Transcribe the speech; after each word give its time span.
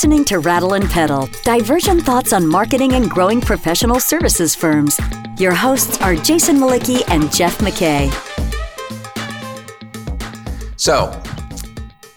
listening 0.00 0.24
to 0.24 0.38
Rattle 0.38 0.72
and 0.72 0.88
Pedal, 0.88 1.28
divergent 1.42 2.00
thoughts 2.00 2.32
on 2.32 2.46
marketing 2.46 2.94
and 2.94 3.10
growing 3.10 3.38
professional 3.38 4.00
services 4.00 4.54
firms. 4.54 4.98
Your 5.38 5.52
hosts 5.52 6.00
are 6.00 6.16
Jason 6.16 6.56
Mlicki 6.56 7.02
and 7.08 7.30
Jeff 7.30 7.58
McKay. 7.58 8.08
So, 10.78 11.12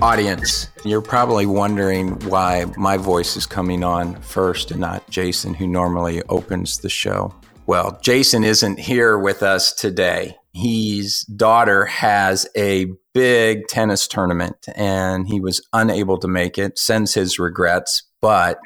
audience, 0.01 0.69
you're 0.85 1.01
probably 1.01 1.45
wondering 1.45 2.11
why 2.29 2.67
my 2.77 2.95
voice 2.95 3.35
is 3.35 3.45
coming 3.45 3.83
on 3.83 4.15
first 4.21 4.71
and 4.71 4.79
not 4.79 5.09
Jason, 5.09 5.53
who 5.53 5.67
normally 5.67 6.21
opens 6.29 6.77
the 6.77 6.89
show. 6.89 7.35
Well, 7.65 7.99
Jason 8.01 8.45
isn't 8.45 8.79
here 8.79 9.17
with 9.17 9.43
us 9.43 9.73
today. 9.73 10.37
His 10.53 11.21
daughter 11.35 11.85
has 11.85 12.47
a 12.55 12.87
big 13.13 13.67
tennis 13.67 14.07
tournament 14.07 14.67
and 14.75 15.27
he 15.27 15.39
was 15.39 15.65
unable 15.73 16.17
to 16.19 16.27
make 16.27 16.57
it, 16.57 16.77
sends 16.77 17.15
his 17.15 17.39
regrets, 17.39 18.03
but 18.21 18.59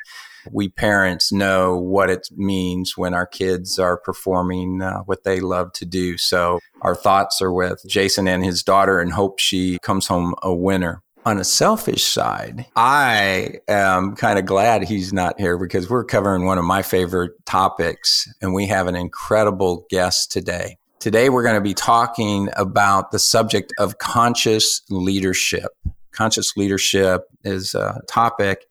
we 0.51 0.69
parents 0.69 1.31
know 1.31 1.77
what 1.77 2.09
it 2.09 2.27
means 2.35 2.97
when 2.97 3.13
our 3.13 3.25
kids 3.25 3.79
are 3.79 3.97
performing 3.97 4.81
uh, 4.81 4.99
what 4.99 5.23
they 5.23 5.39
love 5.39 5.73
to 5.73 5.85
do. 5.85 6.17
So 6.17 6.59
our 6.81 6.95
thoughts 6.95 7.41
are 7.41 7.51
with 7.51 7.81
Jason 7.87 8.27
and 8.27 8.43
his 8.43 8.63
daughter 8.63 8.99
and 8.99 9.11
hope 9.11 9.39
she 9.39 9.79
comes 9.81 10.07
home 10.07 10.35
a 10.41 10.53
winner. 10.53 11.01
On 11.25 11.37
a 11.37 11.43
selfish 11.43 12.03
side, 12.03 12.65
I 12.77 13.55
am 13.67 14.15
kind 14.15 14.39
of 14.39 14.45
glad 14.45 14.83
he's 14.83 15.11
not 15.11 15.37
here 15.37 15.57
because 15.57 15.89
we're 15.89 16.05
covering 16.05 16.45
one 16.45 16.57
of 16.57 16.63
my 16.63 16.81
favorite 16.81 17.33
topics 17.45 18.33
and 18.41 18.53
we 18.53 18.67
have 18.67 18.87
an 18.87 18.95
incredible 18.95 19.85
guest 19.89 20.31
today. 20.31 20.77
Today, 20.99 21.29
we're 21.29 21.43
going 21.43 21.55
to 21.55 21.61
be 21.61 21.75
talking 21.75 22.49
about 22.57 23.11
the 23.11 23.19
subject 23.19 23.71
of 23.77 23.99
conscious 23.99 24.81
leadership. 24.89 25.69
Conscious 26.11 26.57
leadership 26.57 27.25
is 27.43 27.75
a 27.75 28.01
topic 28.07 28.65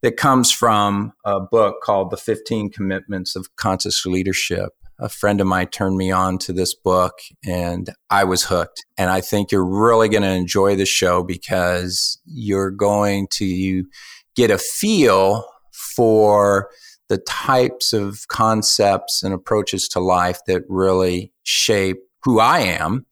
that 0.00 0.16
comes 0.16 0.50
from 0.50 1.12
a 1.26 1.38
book 1.38 1.82
called 1.82 2.10
The 2.10 2.16
15 2.16 2.70
Commitments 2.70 3.36
of 3.36 3.54
Conscious 3.56 4.06
Leadership. 4.06 4.70
A 4.98 5.10
friend 5.10 5.38
of 5.38 5.46
mine 5.46 5.66
turned 5.66 5.98
me 5.98 6.10
on 6.10 6.38
to 6.38 6.54
this 6.54 6.74
book 6.74 7.18
and 7.44 7.90
I 8.08 8.24
was 8.24 8.44
hooked. 8.44 8.86
And 8.96 9.10
I 9.10 9.20
think 9.20 9.52
you're 9.52 9.62
really 9.62 10.08
going 10.08 10.22
to 10.22 10.30
enjoy 10.30 10.76
the 10.76 10.86
show 10.86 11.22
because 11.22 12.18
you're 12.24 12.70
going 12.70 13.28
to 13.32 13.84
get 14.34 14.50
a 14.50 14.56
feel 14.56 15.46
for 15.72 16.70
the 17.08 17.18
types 17.18 17.92
of 17.92 18.26
concepts 18.28 19.22
and 19.22 19.32
approaches 19.32 19.88
to 19.88 20.00
life 20.00 20.40
that 20.46 20.62
really 20.68 21.32
shape 21.44 21.98
who 22.22 22.40
I 22.40 22.60
am 22.60 23.06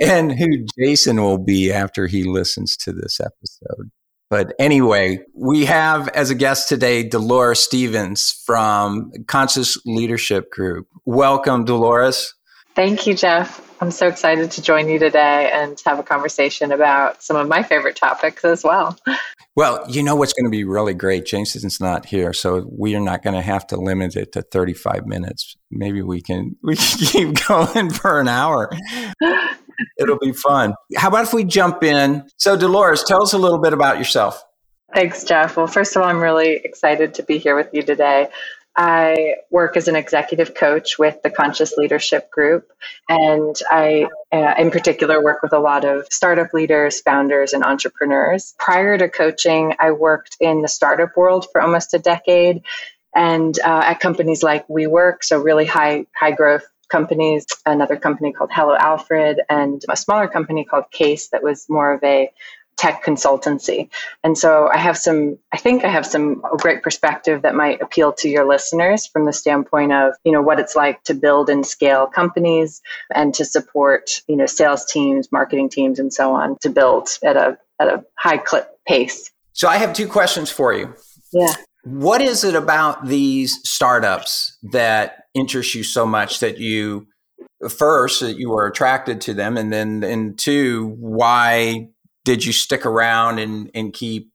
and 0.00 0.32
who 0.32 0.64
Jason 0.78 1.20
will 1.20 1.38
be 1.38 1.72
after 1.72 2.06
he 2.06 2.24
listens 2.24 2.76
to 2.78 2.92
this 2.92 3.20
episode. 3.20 3.90
But 4.30 4.54
anyway, 4.58 5.20
we 5.34 5.64
have 5.66 6.08
as 6.08 6.30
a 6.30 6.34
guest 6.34 6.68
today 6.68 7.02
Dolores 7.08 7.60
Stevens 7.60 8.42
from 8.44 9.12
Conscious 9.28 9.76
Leadership 9.84 10.50
Group. 10.50 10.88
Welcome, 11.04 11.64
Dolores. 11.64 12.34
Thank 12.74 13.06
you, 13.06 13.14
Jeff. 13.14 13.60
I'm 13.80 13.92
so 13.92 14.08
excited 14.08 14.50
to 14.52 14.62
join 14.62 14.88
you 14.88 14.98
today 14.98 15.50
and 15.52 15.80
have 15.84 15.98
a 15.98 16.02
conversation 16.02 16.72
about 16.72 17.22
some 17.22 17.36
of 17.36 17.46
my 17.46 17.62
favorite 17.62 17.96
topics 17.96 18.44
as 18.44 18.64
well. 18.64 18.98
Well, 19.56 19.84
you 19.88 20.02
know 20.02 20.16
what's 20.16 20.32
going 20.32 20.46
to 20.46 20.50
be 20.50 20.64
really 20.64 20.94
great? 20.94 21.26
Jason's 21.26 21.80
not 21.80 22.06
here, 22.06 22.32
so 22.32 22.68
we 22.76 22.96
are 22.96 23.00
not 23.00 23.22
going 23.22 23.34
to 23.34 23.42
have 23.42 23.66
to 23.68 23.76
limit 23.76 24.16
it 24.16 24.32
to 24.32 24.42
35 24.42 25.06
minutes. 25.06 25.56
Maybe 25.70 26.02
we 26.02 26.20
can 26.20 26.56
we 26.62 26.76
can 26.76 26.98
keep 26.98 27.46
going 27.46 27.90
for 27.90 28.20
an 28.20 28.28
hour. 28.28 28.70
It'll 29.98 30.18
be 30.18 30.32
fun. 30.32 30.74
How 30.96 31.08
about 31.08 31.24
if 31.24 31.32
we 31.32 31.44
jump 31.44 31.82
in? 31.84 32.28
So, 32.36 32.56
Dolores, 32.56 33.04
tell 33.04 33.22
us 33.22 33.32
a 33.32 33.38
little 33.38 33.58
bit 33.58 33.72
about 33.72 33.98
yourself. 33.98 34.42
Thanks, 34.94 35.24
Jeff. 35.24 35.56
Well, 35.56 35.66
first 35.66 35.96
of 35.96 36.02
all, 36.02 36.08
I'm 36.08 36.20
really 36.20 36.52
excited 36.52 37.14
to 37.14 37.24
be 37.24 37.38
here 37.38 37.56
with 37.56 37.70
you 37.72 37.82
today. 37.82 38.28
I 38.76 39.36
work 39.50 39.76
as 39.76 39.86
an 39.88 39.96
executive 39.96 40.54
coach 40.54 40.98
with 40.98 41.22
the 41.22 41.30
Conscious 41.30 41.76
Leadership 41.76 42.30
Group, 42.30 42.72
and 43.08 43.54
I, 43.70 44.08
uh, 44.32 44.54
in 44.58 44.70
particular, 44.70 45.22
work 45.22 45.42
with 45.42 45.52
a 45.52 45.60
lot 45.60 45.84
of 45.84 46.06
startup 46.10 46.52
leaders, 46.52 47.00
founders, 47.00 47.52
and 47.52 47.62
entrepreneurs. 47.62 48.54
Prior 48.58 48.98
to 48.98 49.08
coaching, 49.08 49.74
I 49.78 49.92
worked 49.92 50.36
in 50.40 50.62
the 50.62 50.68
startup 50.68 51.16
world 51.16 51.46
for 51.52 51.60
almost 51.60 51.94
a 51.94 51.98
decade, 51.98 52.62
and 53.14 53.56
uh, 53.60 53.82
at 53.84 54.00
companies 54.00 54.42
like 54.42 54.66
WeWork, 54.66 55.22
so 55.22 55.40
really 55.40 55.66
high 55.66 56.06
high 56.18 56.32
growth 56.32 56.64
companies, 56.88 57.46
another 57.64 57.96
company 57.96 58.32
called 58.32 58.50
Hello 58.52 58.76
Alfred, 58.76 59.40
and 59.48 59.82
a 59.88 59.96
smaller 59.96 60.28
company 60.28 60.64
called 60.64 60.90
Case 60.90 61.28
that 61.28 61.42
was 61.42 61.66
more 61.68 61.94
of 61.94 62.02
a 62.02 62.30
tech 62.76 63.04
consultancy. 63.04 63.88
And 64.22 64.36
so 64.36 64.68
I 64.72 64.78
have 64.78 64.96
some, 64.96 65.38
I 65.52 65.56
think 65.56 65.84
I 65.84 65.88
have 65.88 66.06
some 66.06 66.42
great 66.58 66.82
perspective 66.82 67.42
that 67.42 67.54
might 67.54 67.80
appeal 67.80 68.12
to 68.14 68.28
your 68.28 68.46
listeners 68.46 69.06
from 69.06 69.26
the 69.26 69.32
standpoint 69.32 69.92
of, 69.92 70.14
you 70.24 70.32
know, 70.32 70.42
what 70.42 70.60
it's 70.60 70.74
like 70.74 71.02
to 71.04 71.14
build 71.14 71.48
and 71.48 71.66
scale 71.66 72.06
companies 72.06 72.82
and 73.14 73.34
to 73.34 73.44
support, 73.44 74.22
you 74.28 74.36
know, 74.36 74.46
sales 74.46 74.84
teams, 74.84 75.30
marketing 75.30 75.68
teams, 75.68 75.98
and 75.98 76.12
so 76.12 76.32
on 76.32 76.56
to 76.60 76.70
build 76.70 77.08
at 77.22 77.36
a, 77.36 77.58
at 77.80 77.88
a 77.88 78.04
high 78.16 78.38
clip 78.38 78.68
pace. 78.86 79.30
So 79.52 79.68
I 79.68 79.76
have 79.76 79.92
two 79.92 80.08
questions 80.08 80.50
for 80.50 80.72
you. 80.74 80.94
Yeah. 81.32 81.54
What 81.84 82.22
is 82.22 82.44
it 82.44 82.54
about 82.54 83.06
these 83.06 83.60
startups 83.68 84.56
that 84.72 85.24
interests 85.34 85.74
you 85.74 85.84
so 85.84 86.06
much 86.06 86.40
that 86.40 86.58
you 86.58 87.06
first 87.68 88.20
that 88.20 88.36
you 88.38 88.50
were 88.50 88.66
attracted 88.66 89.20
to 89.22 89.34
them 89.34 89.56
and 89.56 89.72
then 89.72 90.02
and 90.02 90.38
two 90.38 90.94
why 90.98 91.88
did 92.24 92.44
you 92.44 92.52
stick 92.52 92.86
around 92.86 93.38
and, 93.38 93.70
and 93.74 93.92
keep 93.92 94.30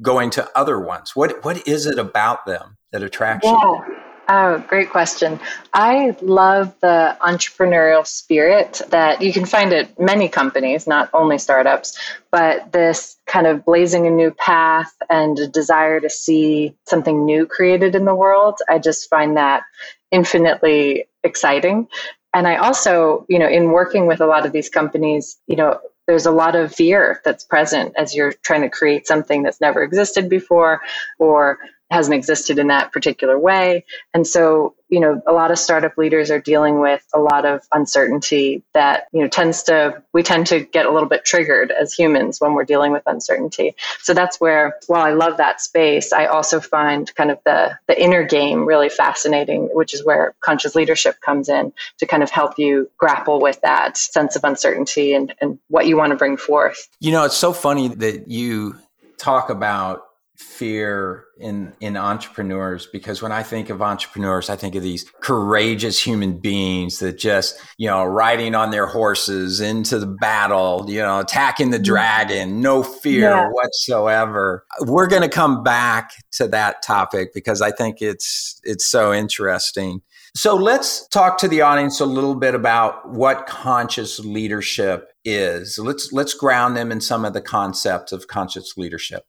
going 0.00 0.30
to 0.30 0.48
other 0.56 0.80
ones? 0.80 1.14
What 1.14 1.44
what 1.44 1.66
is 1.66 1.86
it 1.86 1.98
about 1.98 2.46
them 2.46 2.76
that 2.92 3.02
attracts 3.02 3.46
yeah. 3.46 3.60
you? 3.60 3.96
Oh, 4.28 4.64
great 4.68 4.90
question. 4.90 5.40
I 5.74 6.16
love 6.22 6.74
the 6.80 7.16
entrepreneurial 7.20 8.06
spirit 8.06 8.80
that 8.90 9.20
you 9.20 9.32
can 9.32 9.44
find 9.44 9.72
at 9.72 9.98
many 9.98 10.28
companies, 10.28 10.86
not 10.86 11.10
only 11.12 11.38
startups, 11.38 11.98
but 12.30 12.70
this 12.72 13.16
kind 13.26 13.48
of 13.48 13.64
blazing 13.64 14.06
a 14.06 14.10
new 14.10 14.30
path 14.30 14.94
and 15.10 15.38
a 15.38 15.48
desire 15.48 16.00
to 16.00 16.08
see 16.08 16.74
something 16.86 17.24
new 17.24 17.46
created 17.46 17.96
in 17.96 18.04
the 18.04 18.14
world. 18.14 18.60
I 18.68 18.78
just 18.78 19.10
find 19.10 19.36
that 19.36 19.64
infinitely 20.12 21.06
exciting. 21.24 21.88
And 22.32 22.46
I 22.46 22.56
also, 22.56 23.26
you 23.28 23.38
know, 23.38 23.48
in 23.48 23.72
working 23.72 24.06
with 24.06 24.20
a 24.20 24.26
lot 24.26 24.46
of 24.46 24.52
these 24.52 24.68
companies, 24.68 25.36
you 25.46 25.56
know, 25.56 25.78
there's 26.06 26.26
a 26.26 26.30
lot 26.32 26.56
of 26.56 26.74
fear 26.74 27.20
that's 27.24 27.44
present 27.44 27.94
as 27.96 28.14
you're 28.14 28.32
trying 28.32 28.62
to 28.62 28.70
create 28.70 29.06
something 29.06 29.42
that's 29.42 29.60
never 29.60 29.82
existed 29.82 30.28
before 30.28 30.80
or 31.18 31.58
hasn't 31.92 32.14
existed 32.14 32.58
in 32.58 32.68
that 32.68 32.92
particular 32.92 33.38
way. 33.38 33.84
And 34.14 34.26
so, 34.26 34.74
you 34.88 35.00
know, 35.00 35.22
a 35.26 35.32
lot 35.32 35.50
of 35.50 35.58
startup 35.58 35.96
leaders 35.96 36.30
are 36.30 36.40
dealing 36.40 36.80
with 36.80 37.02
a 37.14 37.18
lot 37.18 37.46
of 37.46 37.62
uncertainty 37.72 38.62
that, 38.74 39.08
you 39.12 39.22
know, 39.22 39.28
tends 39.28 39.62
to, 39.64 40.02
we 40.12 40.22
tend 40.22 40.46
to 40.48 40.60
get 40.60 40.86
a 40.86 40.90
little 40.90 41.08
bit 41.08 41.24
triggered 41.24 41.70
as 41.70 41.94
humans 41.94 42.40
when 42.40 42.54
we're 42.54 42.64
dealing 42.64 42.92
with 42.92 43.02
uncertainty. 43.06 43.74
So 44.00 44.12
that's 44.12 44.40
where, 44.40 44.76
while 44.86 45.02
I 45.02 45.12
love 45.12 45.38
that 45.38 45.60
space, 45.60 46.12
I 46.12 46.26
also 46.26 46.60
find 46.60 47.14
kind 47.14 47.30
of 47.30 47.38
the, 47.44 47.78
the 47.86 48.00
inner 48.00 48.22
game 48.22 48.66
really 48.66 48.88
fascinating, 48.88 49.70
which 49.72 49.94
is 49.94 50.04
where 50.04 50.34
conscious 50.40 50.74
leadership 50.74 51.20
comes 51.20 51.48
in 51.48 51.72
to 51.98 52.06
kind 52.06 52.22
of 52.22 52.30
help 52.30 52.58
you 52.58 52.90
grapple 52.98 53.40
with 53.40 53.60
that 53.62 53.96
sense 53.96 54.36
of 54.36 54.44
uncertainty 54.44 55.14
and, 55.14 55.34
and 55.40 55.58
what 55.68 55.86
you 55.86 55.96
want 55.96 56.10
to 56.10 56.16
bring 56.16 56.36
forth. 56.36 56.88
You 57.00 57.12
know, 57.12 57.24
it's 57.24 57.36
so 57.36 57.52
funny 57.52 57.88
that 57.88 58.28
you 58.28 58.76
talk 59.16 59.48
about 59.48 60.06
fear 60.42 61.24
in 61.38 61.72
in 61.80 61.96
entrepreneurs 61.96 62.86
because 62.86 63.22
when 63.22 63.32
I 63.32 63.42
think 63.42 63.70
of 63.70 63.80
entrepreneurs, 63.80 64.50
I 64.50 64.56
think 64.56 64.74
of 64.74 64.82
these 64.82 65.10
courageous 65.20 65.98
human 65.98 66.38
beings 66.38 66.98
that 66.98 67.18
just 67.18 67.60
you 67.78 67.88
know 67.88 68.04
riding 68.04 68.54
on 68.54 68.70
their 68.70 68.86
horses 68.86 69.60
into 69.60 69.98
the 69.98 70.06
battle, 70.06 70.84
you 70.88 71.00
know, 71.00 71.20
attacking 71.20 71.70
the 71.70 71.78
mm-hmm. 71.78 71.84
dragon, 71.84 72.60
no 72.60 72.82
fear 72.82 73.30
yeah. 73.30 73.48
whatsoever. 73.48 74.64
We're 74.80 75.08
going 75.08 75.22
to 75.22 75.28
come 75.28 75.62
back 75.62 76.12
to 76.32 76.48
that 76.48 76.82
topic 76.82 77.32
because 77.32 77.62
I 77.62 77.70
think 77.70 78.02
it's 78.02 78.60
it's 78.64 78.84
so 78.84 79.12
interesting. 79.12 80.02
So 80.34 80.56
let's 80.56 81.06
talk 81.08 81.36
to 81.38 81.48
the 81.48 81.60
audience 81.60 82.00
a 82.00 82.06
little 82.06 82.34
bit 82.34 82.54
about 82.54 83.10
what 83.10 83.46
conscious 83.46 84.18
leadership 84.18 85.12
is. 85.24 85.78
Let's 85.78 86.12
let's 86.12 86.34
ground 86.34 86.76
them 86.76 86.90
in 86.90 87.00
some 87.00 87.24
of 87.24 87.34
the 87.34 87.42
concepts 87.42 88.12
of 88.12 88.28
conscious 88.28 88.76
leadership. 88.76 89.26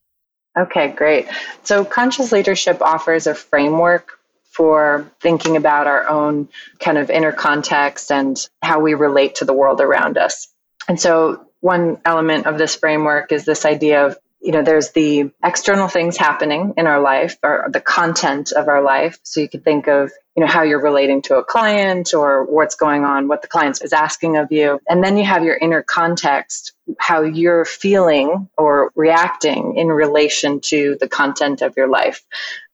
Okay, 0.57 0.89
great. 0.89 1.27
So, 1.63 1.83
conscious 1.83 2.31
leadership 2.31 2.81
offers 2.81 3.27
a 3.27 3.33
framework 3.33 4.19
for 4.51 5.11
thinking 5.19 5.57
about 5.57 5.87
our 5.87 6.07
own 6.07 6.47
kind 6.79 6.99
of 6.99 7.09
inner 7.09 7.31
context 7.31 8.11
and 8.11 8.37
how 8.61 8.79
we 8.79 8.93
relate 8.93 9.35
to 9.35 9.45
the 9.45 9.53
world 9.53 9.81
around 9.81 10.17
us. 10.17 10.47
And 10.87 10.99
so, 10.99 11.47
one 11.59 11.99
element 12.05 12.45
of 12.45 12.57
this 12.57 12.75
framework 12.75 13.31
is 13.31 13.45
this 13.45 13.65
idea 13.65 14.05
of 14.05 14.17
you 14.43 14.51
know, 14.51 14.61
there's 14.61 14.91
the 14.91 15.31
external 15.41 15.87
things 15.87 16.17
happening 16.17 16.73
in 16.75 16.85
our 16.85 16.99
life 16.99 17.37
or 17.41 17.69
the 17.71 17.79
content 17.79 18.51
of 18.51 18.67
our 18.67 18.83
life. 18.83 19.17
So 19.23 19.39
you 19.39 19.47
could 19.47 19.63
think 19.63 19.87
of 19.87 20.11
you 20.35 20.41
know 20.41 20.47
how 20.47 20.63
you're 20.63 20.81
relating 20.81 21.21
to 21.23 21.37
a 21.37 21.43
client 21.43 22.13
or 22.13 22.45
what's 22.45 22.75
going 22.75 23.03
on 23.03 23.27
what 23.27 23.41
the 23.41 23.47
client 23.47 23.81
is 23.83 23.93
asking 23.93 24.37
of 24.37 24.51
you. 24.51 24.79
And 24.87 25.03
then 25.03 25.17
you 25.17 25.23
have 25.25 25.43
your 25.43 25.55
inner 25.55 25.83
context 25.83 26.73
how 26.99 27.21
you're 27.21 27.65
feeling 27.65 28.49
or 28.57 28.91
reacting 28.95 29.77
in 29.77 29.87
relation 29.87 30.59
to 30.61 30.97
the 30.99 31.07
content 31.07 31.61
of 31.61 31.77
your 31.77 31.87
life. 31.87 32.23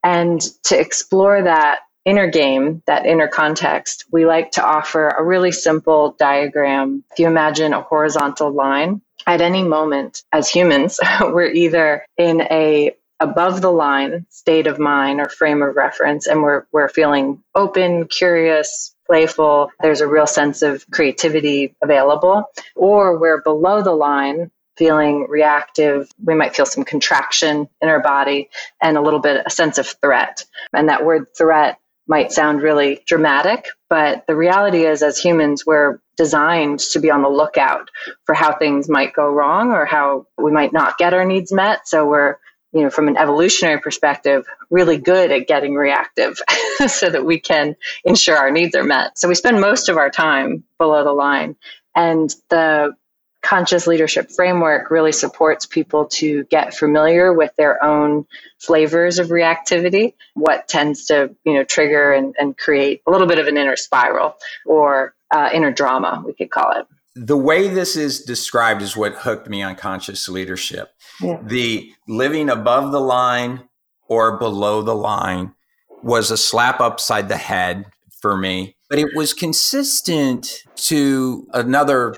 And 0.03 0.41
to 0.63 0.79
explore 0.79 1.43
that 1.43 1.79
inner 2.05 2.27
game 2.27 2.81
that 2.87 3.05
inner 3.05 3.27
context 3.27 4.05
we 4.09 4.25
like 4.25 4.51
to 4.51 4.65
offer 4.65 5.09
a 5.09 5.23
really 5.23 5.51
simple 5.51 6.15
diagram. 6.17 7.03
If 7.11 7.19
you 7.19 7.27
imagine 7.27 7.73
a 7.73 7.81
horizontal 7.81 8.51
line 8.51 9.01
at 9.27 9.41
any 9.41 9.63
moment 9.63 10.23
as 10.31 10.49
humans 10.49 10.99
we're 11.21 11.51
either 11.51 12.05
in 12.17 12.41
a 12.41 12.95
above 13.19 13.61
the 13.61 13.71
line 13.71 14.25
state 14.29 14.67
of 14.67 14.79
mind 14.79 15.19
or 15.19 15.29
frame 15.29 15.61
of 15.61 15.75
reference 15.75 16.27
and 16.27 16.41
we're 16.41 16.65
we're 16.71 16.89
feeling 16.89 17.43
open, 17.55 18.07
curious, 18.07 18.95
playful, 19.05 19.69
there's 19.81 20.01
a 20.01 20.07
real 20.07 20.27
sense 20.27 20.61
of 20.61 20.85
creativity 20.91 21.75
available 21.83 22.43
or 22.75 23.17
we're 23.17 23.41
below 23.41 23.81
the 23.81 23.91
line 23.91 24.51
feeling 24.79 25.27
reactive, 25.27 26.09
we 26.23 26.33
might 26.33 26.55
feel 26.55 26.65
some 26.65 26.85
contraction 26.85 27.67
in 27.81 27.89
our 27.89 27.99
body 27.99 28.49
and 28.81 28.97
a 28.97 29.01
little 29.01 29.19
bit 29.19 29.43
a 29.45 29.49
sense 29.49 29.77
of 29.77 29.85
threat. 30.01 30.45
And 30.73 30.87
that 30.87 31.05
word 31.05 31.27
threat 31.37 31.77
might 32.07 32.31
sound 32.31 32.61
really 32.61 33.03
dramatic, 33.05 33.67
but 33.89 34.25
the 34.25 34.35
reality 34.35 34.85
is, 34.85 35.03
as 35.03 35.19
humans, 35.19 35.63
we're 35.65 35.99
designed 36.17 36.79
to 36.79 36.99
be 36.99 37.11
on 37.11 37.21
the 37.21 37.29
lookout 37.29 37.91
for 38.25 38.33
how 38.33 38.55
things 38.57 38.89
might 38.89 39.13
go 39.13 39.29
wrong 39.29 39.71
or 39.71 39.85
how 39.85 40.25
we 40.37 40.51
might 40.51 40.73
not 40.73 40.97
get 40.97 41.13
our 41.13 41.25
needs 41.25 41.51
met. 41.51 41.87
So 41.87 42.07
we're 42.07 42.37
you 42.71 42.83
know, 42.83 42.89
from 42.89 43.07
an 43.07 43.17
evolutionary 43.17 43.79
perspective, 43.79 44.45
really 44.69 44.97
good 44.97 45.31
at 45.31 45.47
getting 45.47 45.73
reactive 45.73 46.37
so 46.87 47.09
that 47.09 47.25
we 47.25 47.39
can 47.39 47.75
ensure 48.03 48.37
our 48.37 48.51
needs 48.51 48.75
are 48.75 48.83
met. 48.83 49.17
So 49.17 49.27
we 49.27 49.35
spend 49.35 49.59
most 49.59 49.89
of 49.89 49.97
our 49.97 50.09
time 50.09 50.63
below 50.77 51.03
the 51.03 51.11
line. 51.11 51.55
And 51.95 52.33
the 52.49 52.95
conscious 53.41 53.87
leadership 53.87 54.31
framework 54.31 54.91
really 54.91 55.11
supports 55.11 55.65
people 55.65 56.05
to 56.05 56.43
get 56.45 56.73
familiar 56.73 57.33
with 57.33 57.55
their 57.55 57.83
own 57.83 58.25
flavors 58.59 59.17
of 59.17 59.29
reactivity, 59.29 60.13
what 60.33 60.67
tends 60.67 61.05
to, 61.05 61.35
you 61.45 61.53
know, 61.53 61.63
trigger 61.63 62.11
and, 62.11 62.35
and 62.37 62.57
create 62.57 63.01
a 63.07 63.11
little 63.11 63.27
bit 63.27 63.39
of 63.39 63.47
an 63.47 63.57
inner 63.57 63.77
spiral 63.77 64.35
or 64.65 65.15
uh, 65.31 65.49
inner 65.53 65.71
drama, 65.71 66.23
we 66.25 66.33
could 66.33 66.51
call 66.51 66.71
it 66.73 66.85
the 67.25 67.37
way 67.37 67.67
this 67.67 67.95
is 67.97 68.21
described 68.21 68.81
is 68.81 68.95
what 68.95 69.13
hooked 69.13 69.49
me 69.49 69.61
on 69.61 69.75
conscious 69.75 70.29
leadership. 70.29 70.93
Yeah. 71.21 71.39
The 71.43 71.91
living 72.07 72.49
above 72.49 72.91
the 72.91 73.01
line 73.01 73.67
or 74.07 74.37
below 74.37 74.81
the 74.81 74.95
line 74.95 75.53
was 76.01 76.31
a 76.31 76.37
slap 76.37 76.79
upside 76.79 77.27
the 77.27 77.37
head 77.37 77.85
for 78.21 78.37
me, 78.37 78.77
but 78.89 78.99
it 78.99 79.09
was 79.15 79.33
consistent 79.33 80.63
to 80.75 81.45
another 81.53 82.15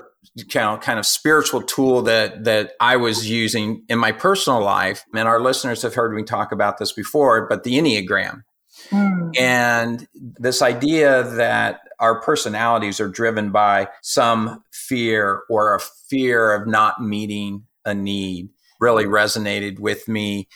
kind 0.50 0.76
of, 0.76 0.80
kind 0.80 0.98
of 0.98 1.06
spiritual 1.06 1.62
tool 1.62 2.02
that 2.02 2.44
that 2.44 2.72
I 2.80 2.96
was 2.96 3.28
using 3.28 3.84
in 3.88 3.98
my 3.98 4.12
personal 4.12 4.62
life. 4.62 5.04
And 5.14 5.26
our 5.26 5.40
listeners 5.40 5.82
have 5.82 5.94
heard 5.94 6.14
me 6.14 6.22
talk 6.22 6.52
about 6.52 6.78
this 6.78 6.92
before, 6.92 7.48
but 7.48 7.64
the 7.64 7.74
Enneagram. 7.74 8.42
Mm. 8.90 9.38
And 9.38 10.06
this 10.14 10.62
idea 10.62 11.24
that 11.24 11.80
our 12.02 12.20
personalities 12.20 13.00
are 13.00 13.08
driven 13.08 13.50
by 13.50 13.88
some 14.02 14.62
fear 14.72 15.42
or 15.48 15.74
a 15.74 15.80
fear 16.10 16.52
of 16.52 16.66
not 16.66 17.00
meeting 17.00 17.64
a 17.86 17.94
need 17.94 18.50
really 18.80 19.04
resonated 19.04 19.78
with 19.78 20.08
me 20.08 20.48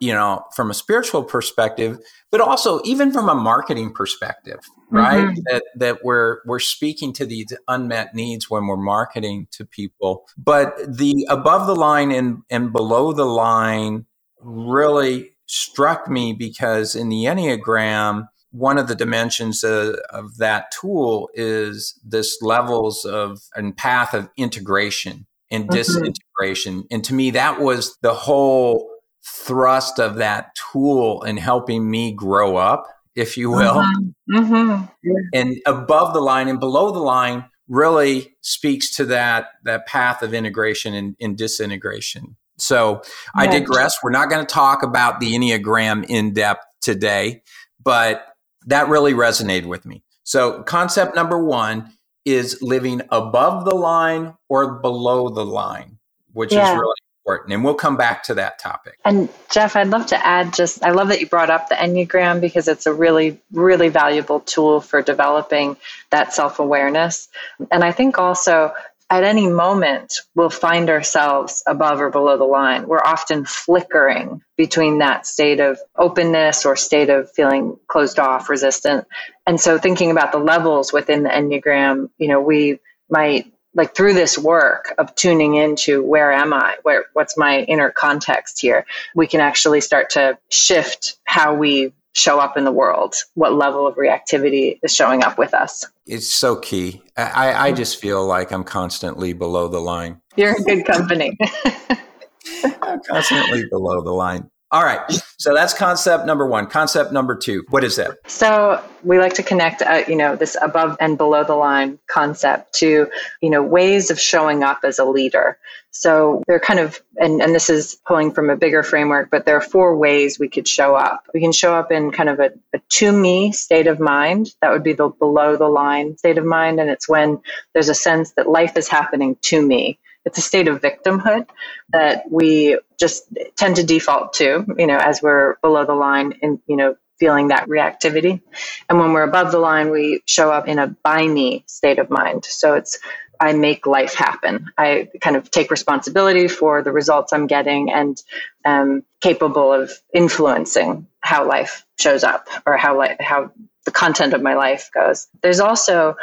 you 0.00 0.12
know 0.12 0.42
from 0.54 0.70
a 0.70 0.74
spiritual 0.74 1.22
perspective 1.22 1.98
but 2.30 2.40
also 2.40 2.80
even 2.84 3.12
from 3.12 3.28
a 3.28 3.34
marketing 3.34 3.92
perspective 3.92 4.58
right 4.90 5.24
mm-hmm. 5.24 5.40
that 5.44 5.62
that 5.76 5.98
we're 6.02 6.38
we're 6.46 6.58
speaking 6.58 7.12
to 7.12 7.26
these 7.26 7.46
unmet 7.68 8.14
needs 8.14 8.50
when 8.50 8.66
we're 8.66 8.76
marketing 8.76 9.46
to 9.50 9.64
people 9.64 10.24
but 10.36 10.74
the 10.88 11.26
above 11.28 11.66
the 11.66 11.76
line 11.76 12.10
and 12.10 12.38
and 12.50 12.72
below 12.72 13.12
the 13.12 13.26
line 13.26 14.06
really 14.40 15.30
struck 15.46 16.08
me 16.08 16.32
because 16.32 16.94
in 16.94 17.08
the 17.08 17.24
enneagram 17.24 18.26
one 18.56 18.78
of 18.78 18.88
the 18.88 18.94
dimensions 18.94 19.62
of, 19.62 19.96
of 20.10 20.38
that 20.38 20.70
tool 20.70 21.28
is 21.34 21.98
this 22.04 22.40
levels 22.40 23.04
of 23.04 23.40
and 23.54 23.76
path 23.76 24.14
of 24.14 24.30
integration 24.36 25.26
and 25.50 25.64
mm-hmm. 25.64 25.76
disintegration. 25.76 26.84
And 26.90 27.04
to 27.04 27.14
me, 27.14 27.30
that 27.32 27.60
was 27.60 27.96
the 28.00 28.14
whole 28.14 28.90
thrust 29.24 30.00
of 30.00 30.16
that 30.16 30.56
tool 30.72 31.22
in 31.22 31.36
helping 31.36 31.90
me 31.90 32.12
grow 32.12 32.56
up, 32.56 32.86
if 33.14 33.36
you 33.36 33.50
will. 33.50 33.82
Mm-hmm. 34.30 34.38
Mm-hmm. 34.38 35.16
And 35.34 35.56
above 35.66 36.14
the 36.14 36.20
line 36.20 36.48
and 36.48 36.58
below 36.58 36.92
the 36.92 37.00
line 37.00 37.44
really 37.68 38.36
speaks 38.40 38.94
to 38.96 39.04
that 39.06 39.48
that 39.64 39.86
path 39.86 40.22
of 40.22 40.32
integration 40.32 40.94
and, 40.94 41.16
and 41.20 41.36
disintegration. 41.36 42.36
So 42.58 43.02
I 43.34 43.46
digress. 43.48 43.98
We're 44.02 44.10
not 44.10 44.30
going 44.30 44.46
to 44.46 44.52
talk 44.52 44.82
about 44.82 45.20
the 45.20 45.34
Enneagram 45.34 46.06
in 46.08 46.32
depth 46.32 46.64
today, 46.80 47.42
but 47.82 48.26
that 48.66 48.88
really 48.88 49.14
resonated 49.14 49.66
with 49.66 49.86
me. 49.86 50.02
So, 50.24 50.62
concept 50.64 51.14
number 51.14 51.42
one 51.42 51.92
is 52.24 52.60
living 52.60 53.02
above 53.10 53.64
the 53.64 53.74
line 53.74 54.34
or 54.48 54.74
below 54.80 55.28
the 55.28 55.46
line, 55.46 55.98
which 56.32 56.52
yeah. 56.52 56.72
is 56.72 56.78
really 56.78 56.94
important. 57.26 57.52
And 57.52 57.64
we'll 57.64 57.74
come 57.74 57.96
back 57.96 58.24
to 58.24 58.34
that 58.34 58.58
topic. 58.58 58.98
And 59.04 59.28
Jeff, 59.50 59.76
I'd 59.76 59.88
love 59.88 60.06
to 60.06 60.26
add 60.26 60.52
just, 60.52 60.84
I 60.84 60.90
love 60.90 61.08
that 61.08 61.20
you 61.20 61.28
brought 61.28 61.50
up 61.50 61.68
the 61.68 61.76
Enneagram 61.76 62.40
because 62.40 62.68
it's 62.68 62.86
a 62.86 62.92
really, 62.92 63.40
really 63.52 63.88
valuable 63.88 64.40
tool 64.40 64.80
for 64.80 65.02
developing 65.02 65.76
that 66.10 66.32
self 66.32 66.58
awareness. 66.58 67.28
And 67.70 67.84
I 67.84 67.92
think 67.92 68.18
also 68.18 68.72
at 69.08 69.22
any 69.22 69.46
moment 69.46 70.14
we'll 70.34 70.50
find 70.50 70.90
ourselves 70.90 71.62
above 71.66 72.00
or 72.00 72.10
below 72.10 72.36
the 72.36 72.44
line. 72.44 72.88
We're 72.88 72.98
often 72.98 73.44
flickering 73.44 74.42
between 74.56 74.98
that 74.98 75.26
state 75.26 75.60
of 75.60 75.78
openness 75.96 76.66
or 76.66 76.76
state 76.76 77.10
of 77.10 77.30
feeling 77.32 77.78
closed 77.86 78.18
off, 78.18 78.48
resistant. 78.48 79.06
And 79.46 79.60
so 79.60 79.78
thinking 79.78 80.10
about 80.10 80.32
the 80.32 80.38
levels 80.38 80.92
within 80.92 81.22
the 81.22 81.30
Enneagram, 81.30 82.10
you 82.18 82.28
know, 82.28 82.40
we 82.40 82.80
might 83.08 83.52
like 83.74 83.94
through 83.94 84.14
this 84.14 84.38
work 84.38 84.94
of 84.98 85.14
tuning 85.14 85.54
into 85.54 86.02
where 86.02 86.32
am 86.32 86.52
I? 86.52 86.76
Where 86.82 87.04
what's 87.12 87.36
my 87.36 87.60
inner 87.60 87.90
context 87.90 88.60
here? 88.60 88.86
We 89.14 89.26
can 89.26 89.40
actually 89.40 89.82
start 89.82 90.10
to 90.10 90.38
shift 90.50 91.18
how 91.24 91.54
we 91.54 91.92
show 92.16 92.40
up 92.40 92.56
in 92.56 92.64
the 92.64 92.72
world, 92.72 93.14
what 93.34 93.52
level 93.52 93.86
of 93.86 93.94
reactivity 93.96 94.78
is 94.82 94.94
showing 94.94 95.22
up 95.22 95.36
with 95.36 95.52
us. 95.52 95.84
It's 96.06 96.32
so 96.32 96.56
key. 96.56 97.02
I, 97.16 97.68
I 97.68 97.72
just 97.72 98.00
feel 98.00 98.26
like 98.26 98.52
I'm 98.52 98.64
constantly 98.64 99.34
below 99.34 99.68
the 99.68 99.80
line. 99.80 100.20
You're 100.34 100.56
in 100.56 100.64
good 100.64 100.86
company. 100.86 101.36
I'm 102.82 103.00
constantly 103.02 103.66
below 103.70 104.00
the 104.00 104.12
line. 104.12 104.50
All 104.72 104.82
right. 104.82 105.00
So 105.38 105.54
that's 105.54 105.74
concept 105.74 106.26
number 106.26 106.46
one. 106.46 106.66
Concept 106.66 107.12
number 107.12 107.36
two. 107.36 107.64
What 107.68 107.84
is 107.84 107.96
that? 107.96 108.16
So 108.26 108.82
we 109.04 109.18
like 109.18 109.34
to 109.34 109.42
connect, 109.42 109.82
uh, 109.82 110.02
you 110.08 110.16
know, 110.16 110.34
this 110.34 110.56
above 110.60 110.96
and 110.98 111.16
below 111.16 111.44
the 111.44 111.54
line 111.54 111.98
concept 112.08 112.72
to, 112.74 113.08
you 113.40 113.50
know, 113.50 113.62
ways 113.62 114.10
of 114.10 114.18
showing 114.18 114.64
up 114.64 114.80
as 114.82 114.98
a 114.98 115.04
leader. 115.04 115.58
So 116.00 116.42
they're 116.46 116.60
kind 116.60 116.80
of, 116.80 117.00
and, 117.16 117.42
and 117.42 117.54
this 117.54 117.70
is 117.70 117.98
pulling 118.06 118.32
from 118.32 118.50
a 118.50 118.56
bigger 118.56 118.82
framework, 118.82 119.30
but 119.30 119.44
there 119.46 119.56
are 119.56 119.60
four 119.62 119.96
ways 119.96 120.38
we 120.38 120.48
could 120.48 120.68
show 120.68 120.94
up. 120.94 121.26
We 121.32 121.40
can 121.40 121.52
show 121.52 121.74
up 121.74 121.92
in 121.92 122.10
kind 122.10 122.28
of 122.28 122.40
a, 122.40 122.50
a 122.74 122.80
to 122.90 123.12
me 123.12 123.52
state 123.52 123.86
of 123.86 124.00
mind. 124.00 124.54
That 124.60 124.72
would 124.72 124.84
be 124.84 124.92
the 124.92 125.08
below 125.08 125.56
the 125.56 125.68
line 125.68 126.16
state 126.18 126.38
of 126.38 126.44
mind. 126.44 126.80
And 126.80 126.90
it's 126.90 127.08
when 127.08 127.40
there's 127.72 127.88
a 127.88 127.94
sense 127.94 128.32
that 128.32 128.48
life 128.48 128.76
is 128.76 128.88
happening 128.88 129.36
to 129.42 129.60
me 129.60 129.98
it's 130.26 130.38
a 130.38 130.42
state 130.42 130.66
of 130.66 130.82
victimhood 130.82 131.48
that 131.90 132.24
we 132.30 132.78
just 132.98 133.32
tend 133.56 133.76
to 133.76 133.84
default 133.84 134.34
to, 134.34 134.66
you 134.76 134.86
know, 134.86 134.98
as 134.98 135.22
we're 135.22 135.54
below 135.62 135.86
the 135.86 135.94
line 135.94 136.34
and, 136.42 136.58
you 136.66 136.76
know, 136.76 136.96
feeling 137.18 137.48
that 137.48 137.68
reactivity. 137.68 138.42
And 138.88 138.98
when 138.98 139.12
we're 139.12 139.22
above 139.22 139.52
the 139.52 139.58
line, 139.58 139.90
we 139.90 140.22
show 140.26 140.50
up 140.50 140.68
in 140.68 140.78
a 140.78 140.88
by 140.88 141.26
me 141.26 141.64
state 141.66 141.98
of 141.98 142.10
mind. 142.10 142.44
So 142.44 142.74
it's, 142.74 142.98
I 143.40 143.52
make 143.52 143.86
life 143.86 144.14
happen. 144.14 144.70
I 144.78 145.08
kind 145.20 145.36
of 145.36 145.50
take 145.50 145.70
responsibility 145.70 146.48
for 146.48 146.82
the 146.82 146.92
results 146.92 147.32
I'm 147.32 147.46
getting 147.46 147.90
and 147.90 148.22
am 148.64 149.04
capable 149.20 149.72
of 149.72 149.92
influencing 150.12 151.06
how 151.20 151.46
life 151.46 151.84
shows 151.98 152.24
up 152.24 152.48
or 152.66 152.76
how, 152.76 153.00
li- 153.00 153.16
how 153.20 153.50
the 153.84 153.90
content 153.90 154.34
of 154.34 154.42
my 154.42 154.54
life 154.54 154.90
goes. 154.94 155.28
There's 155.42 155.60
also 155.60 156.16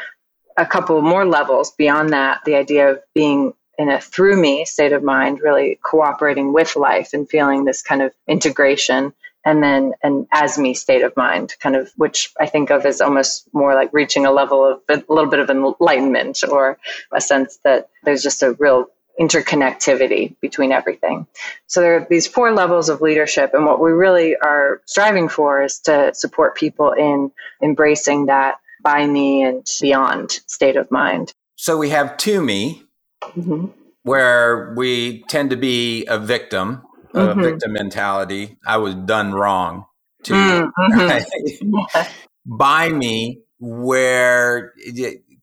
a 0.58 0.65
couple 0.65 1.01
more 1.01 1.25
levels 1.25 1.72
beyond 1.72 2.10
that 2.12 2.41
the 2.46 2.55
idea 2.55 2.91
of 2.91 3.00
being 3.13 3.53
in 3.77 3.89
a 3.89 4.00
through 4.00 4.39
me 4.39 4.65
state 4.65 4.93
of 4.93 5.03
mind, 5.03 5.41
really 5.41 5.79
cooperating 5.84 6.53
with 6.53 6.75
life 6.75 7.10
and 7.13 7.29
feeling 7.29 7.65
this 7.65 7.82
kind 7.82 8.01
of 8.01 8.13
integration. 8.27 9.13
And 9.46 9.62
then 9.62 9.94
an 10.04 10.28
as 10.32 10.58
me 10.58 10.74
state 10.74 11.04
of 11.04 11.16
mind, 11.18 11.56
kind 11.60 11.76
of, 11.76 11.92
which 11.98 12.32
I 12.40 12.46
think 12.46 12.70
of 12.70 12.86
as 12.86 13.02
almost 13.02 13.48
more 13.54 13.74
like 13.76 13.92
reaching 13.92 14.26
a 14.26 14.32
level 14.32 14.66
of 14.66 14.80
a 14.90 15.04
little 15.12 15.30
bit 15.30 15.40
of 15.40 15.50
enlightenment 15.50 16.40
or 16.50 16.78
a 17.12 17.20
sense 17.20 17.60
that 17.64 17.90
there's 18.04 18.24
just 18.24 18.42
a 18.42 18.54
real 18.54 18.88
interconnectivity 19.20 20.36
between 20.42 20.72
everything. 20.72 21.28
So 21.68 21.82
there 21.82 21.98
are 21.98 22.08
these 22.10 22.26
four 22.26 22.52
levels 22.52 22.90
of 22.90 23.02
leadership, 23.02 23.54
and 23.54 23.66
what 23.66 23.80
we 23.80 23.92
really 23.92 24.36
are 24.36 24.82
striving 24.86 25.30
for 25.30 25.62
is 25.62 25.80
to 25.82 26.14
support 26.16 26.56
people 26.56 26.92
in 26.94 27.32
embracing 27.62 28.26
that 28.28 28.56
by 28.82 29.06
me 29.06 29.44
and 29.44 29.66
beyond 29.82 30.40
state 30.48 30.78
of 30.78 30.90
mind. 30.90 31.32
So 31.58 31.78
we 31.78 31.90
have 31.90 32.18
to 32.18 32.42
me, 32.42 32.84
mm-hmm. 33.22 33.68
where 34.02 34.74
we 34.76 35.24
tend 35.30 35.52
to 35.52 35.58
be 35.58 36.06
a 36.08 36.18
victim, 36.18 36.82
mm-hmm. 37.13 37.41
victim 37.41 37.74
mentality. 37.74 38.58
I 38.65 38.77
was 38.77 38.96
done 38.96 39.34
wrong. 39.34 39.86
To 40.24 40.34
mm-hmm. 40.34 41.00
right? 41.00 42.10
by 42.46 42.89
me, 42.89 43.41
where 43.60 44.74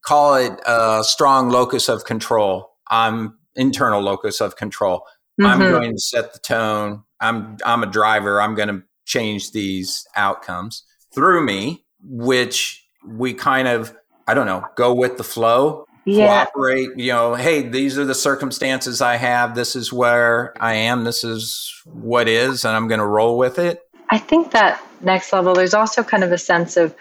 call 0.03 0.37
it 0.37 0.53
a 0.67 1.03
strong 1.05 1.51
locus 1.51 1.89
of 1.89 2.05
control. 2.05 2.71
I'm 2.89 3.39
internal 3.55 4.01
locus 4.01 4.41
of 4.41 4.57
control. 4.57 5.05
Mm-hmm. 5.41 5.47
I'm 5.47 5.59
going 5.59 5.93
to 5.93 6.01
set 6.01 6.33
the 6.33 6.39
tone. 6.39 7.03
I'm 7.21 7.57
I'm 7.65 7.83
a 7.83 7.87
driver. 7.87 8.41
I'm 8.41 8.55
going 8.55 8.69
to 8.69 8.83
change 9.05 9.53
these 9.53 10.07
outcomes 10.17 10.85
through 11.15 11.45
me, 11.45 11.85
which 12.03 12.85
we 13.07 13.35
kind 13.35 13.69
of 13.69 13.95
I 14.27 14.35
don't 14.35 14.47
know, 14.47 14.65
go 14.77 14.95
with 14.95 15.17
the 15.17 15.25
flow, 15.25 15.85
yeah. 16.11 16.45
cooperate, 16.45 16.97
you 16.97 17.13
know, 17.13 17.35
hey, 17.35 17.63
these 17.63 17.99
are 17.99 18.05
the 18.05 18.15
circumstances 18.15 19.01
I 19.01 19.17
have. 19.17 19.55
This 19.55 19.77
is 19.77 19.93
where 19.93 20.55
I 20.61 20.75
am. 20.75 21.05
This 21.05 21.25
is 21.25 21.73
what 21.85 22.29
is, 22.29 22.65
and 22.65 22.77
I'm 22.77 22.89
going 22.89 23.01
to 23.01 23.07
roll 23.07 23.39
with 23.39 23.59
it. 23.59 23.83
I 24.09 24.19
think 24.19 24.53
that 24.53 24.83
next 25.01 25.33
level, 25.33 25.55
there's 25.55 25.75
also 25.75 26.03
kind 26.03 26.25
of 26.25 26.33
a 26.33 26.39
sense 26.39 26.77
of, 26.77 26.95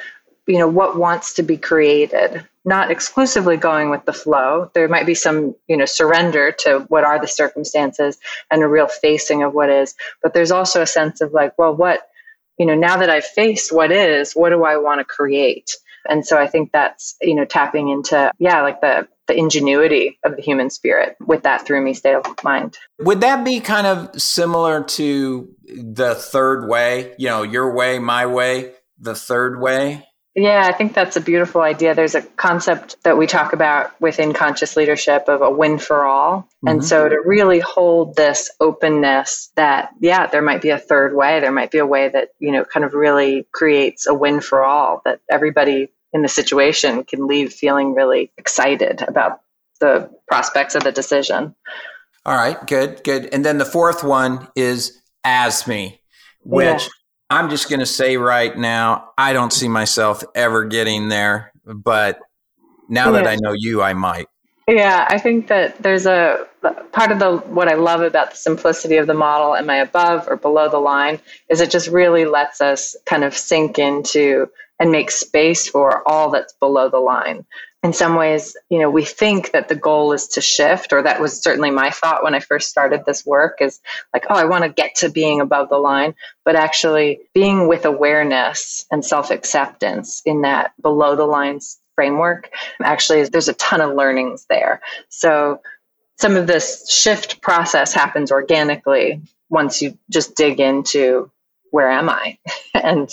you 0.48 0.58
know, 0.58 0.68
what 0.68 0.98
wants 0.98 1.34
to 1.36 1.44
be 1.44 1.58
created 1.58 2.46
not 2.66 2.92
exclusively 2.92 3.58
going 3.58 3.90
with 3.90 4.06
the 4.06 4.14
flow. 4.14 4.70
There 4.74 4.88
might 4.88 5.06
be 5.06 5.16
some, 5.16 5.56
you 5.68 5.78
know, 5.78 5.86
surrender 5.86 6.52
to 6.60 6.86
what 6.90 7.04
are 7.04 7.20
the 7.20 7.28
circumstances 7.28 8.18
and 8.52 8.62
a 8.62 8.68
real 8.68 8.88
facing 8.88 9.44
of 9.44 9.54
what 9.54 9.70
is. 9.70 9.96
But 10.22 10.34
there's 10.34 10.52
also 10.52 10.82
a 10.82 10.88
sense 10.88 11.22
of 11.22 11.34
like, 11.34 11.58
well, 11.58 11.74
what, 11.74 12.08
you 12.58 12.66
know, 12.66 12.76
now 12.76 12.98
that 12.98 13.10
I've 13.10 13.26
faced 13.26 13.74
what 13.74 13.92
is, 13.92 14.34
what 14.34 14.50
do 14.50 14.64
I 14.64 14.78
want 14.78 15.00
to 15.00 15.06
create? 15.06 15.78
And 16.08 16.26
so 16.26 16.38
I 16.38 16.48
think 16.48 16.72
that's, 16.72 17.16
you 17.22 17.36
know, 17.36 17.46
tapping 17.46 17.90
into, 17.90 18.32
yeah, 18.40 18.62
like 18.62 18.82
the, 18.82 19.08
the 19.28 19.38
ingenuity 19.38 20.20
of 20.24 20.36
the 20.36 20.42
human 20.42 20.70
spirit 20.70 21.16
with 21.26 21.44
that 21.44 21.66
through 21.66 21.84
me 21.84 21.94
state 21.94 22.16
of 22.16 22.26
mind. 22.44 22.78
Would 23.00 23.22
that 23.22 23.44
be 23.44 23.60
kind 23.60 23.86
of 23.86 24.22
similar 24.22 24.84
to 24.84 25.50
the 25.66 26.16
third 26.16 26.68
way, 26.68 27.14
you 27.18 27.28
know, 27.28 27.44
your 27.44 27.74
way, 27.74 28.00
my 28.00 28.26
way, 28.26 28.74
the 29.00 29.16
third 29.16 29.62
way? 29.62 30.06
Yeah, 30.36 30.64
I 30.66 30.74
think 30.74 30.94
that's 30.94 31.18
a 31.18 31.22
beautiful 31.22 31.62
idea. 31.62 31.96
There's 31.96 32.16
a 32.16 32.22
concept 32.22 32.96
that 33.04 33.18
we 33.18 33.26
talk 33.26 33.52
about 33.52 34.00
within 34.00 34.32
conscious 34.32 34.78
leadership 34.78 35.28
of 35.28 35.42
a 35.42 35.50
win 35.50 35.80
for 35.80 36.06
all. 36.06 36.42
Mm-hmm. 36.42 36.68
And 36.68 36.86
so 36.86 37.10
to 37.10 37.18
really 37.26 37.60
hold 37.60 38.16
this 38.16 38.50
openness 38.60 39.52
that, 39.56 39.90
yeah, 40.00 40.28
there 40.28 40.44
might 40.44 40.62
be 40.62 40.70
a 40.70 40.78
third 40.78 41.16
way, 41.16 41.40
there 41.40 41.52
might 41.52 41.72
be 41.72 41.80
a 41.80 41.86
way 41.86 42.10
that, 42.10 42.30
you 42.40 42.52
know, 42.52 42.64
kind 42.64 42.86
of 42.86 42.94
really 42.94 43.48
creates 43.52 44.06
a 44.06 44.14
win 44.14 44.40
for 44.40 44.64
all, 44.64 45.02
that 45.04 45.20
everybody 45.30 45.92
in 46.14 46.22
the 46.22 46.30
situation 46.30 47.04
can 47.04 47.28
leave 47.28 47.52
feeling 47.52 47.94
really 47.94 48.32
excited 48.38 49.02
about 49.02 49.42
the 49.80 50.10
prospects 50.28 50.76
of 50.76 50.84
the 50.84 50.92
decision. 50.92 51.56
All 52.26 52.36
right, 52.36 52.66
good, 52.68 53.04
good. 53.04 53.30
And 53.34 53.44
then 53.44 53.58
the 53.58 53.66
fourth 53.66 54.04
one 54.04 54.48
is 54.56 55.02
as 55.24 55.66
me, 55.68 56.02
which 56.44 56.84
yeah. 56.84 56.90
I'm 57.30 57.50
just 57.50 57.70
going 57.70 57.80
to 57.80 57.86
say 57.86 58.18
right 58.18 58.58
now, 58.58 59.12
I 59.18 59.34
don't 59.34 59.54
see 59.54 59.68
myself 59.68 60.24
ever 60.34 60.66
getting 60.66 61.10
there, 61.10 61.52
but 61.66 62.20
now 62.88 63.08
yeah. 63.08 63.22
that 63.22 63.28
I 63.28 63.36
know 63.36 63.54
you, 63.56 63.82
I 63.82 63.94
might. 63.94 64.28
Yeah, 64.68 65.08
I 65.10 65.18
think 65.18 65.48
that 65.48 65.82
there's 65.82 66.06
a 66.06 66.48
part 66.92 67.12
of 67.12 67.20
the 67.20 67.38
what 67.38 67.68
I 67.68 67.74
love 67.74 68.02
about 68.02 68.32
the 68.32 68.38
simplicity 68.38 68.98
of 68.98 69.08
the 69.08 69.16
model. 69.16 69.56
Am 69.56 69.70
I 69.70 69.78
above 69.78 70.28
or 70.28 70.36
below 70.36 70.70
the 70.70 70.80
line? 70.80 71.20
Is 71.50 71.60
it 71.60 71.72
just 71.72 71.88
really 71.88 72.26
lets 72.26 72.62
us 72.62 72.96
kind 73.06 73.24
of 73.24 73.36
sink 73.36 73.80
into 73.80 74.48
and 74.80 74.92
make 74.92 75.10
space 75.10 75.68
for 75.68 76.08
all 76.08 76.30
that's 76.30 76.54
below 76.54 76.90
the 76.90 77.00
line 77.00 77.46
in 77.82 77.94
some 77.94 78.16
ways, 78.16 78.58
you 78.70 78.80
know, 78.80 78.90
we 78.90 79.06
think 79.06 79.52
that 79.52 79.70
the 79.70 79.76
goal 79.76 80.12
is 80.12 80.28
to 80.30 80.42
shift, 80.42 80.92
or 80.92 81.02
that 81.02 81.22
was 81.22 81.42
certainly 81.42 81.72
my 81.72 81.92
thought 81.92 82.24
when 82.24 82.36
I 82.36 82.42
first 82.42 82.70
started 82.70 83.06
this 83.06 83.26
work 83.26 83.60
is 83.62 83.80
like, 84.14 84.26
oh, 84.30 84.36
I 84.36 84.46
want 84.46 84.66
to 84.66 84.70
get 84.70 84.96
to 84.96 85.10
being 85.10 85.40
above 85.40 85.70
the 85.70 85.78
line. 85.78 86.14
But 86.44 86.56
actually, 86.58 87.20
being 87.34 87.70
with 87.70 87.86
awareness 87.86 88.86
and 88.92 89.04
self 89.04 89.32
acceptance 89.32 90.22
in 90.26 90.42
that 90.42 90.74
below 90.82 91.16
the 91.16 91.26
lines 91.26 91.80
framework, 91.96 92.50
actually, 92.84 93.24
there's 93.24 93.48
a 93.48 93.54
ton 93.54 93.80
of 93.80 93.96
learnings 93.96 94.46
there. 94.50 94.82
So, 95.08 95.62
some 96.18 96.36
of 96.36 96.48
this 96.48 96.92
shift 96.92 97.42
process 97.42 97.94
happens 97.94 98.30
organically 98.30 99.22
once 99.50 99.82
you 99.82 99.98
just 100.10 100.36
dig 100.36 100.60
into 100.60 101.32
where 101.72 101.90
am 101.90 102.10
I 102.10 102.38
and 102.74 103.10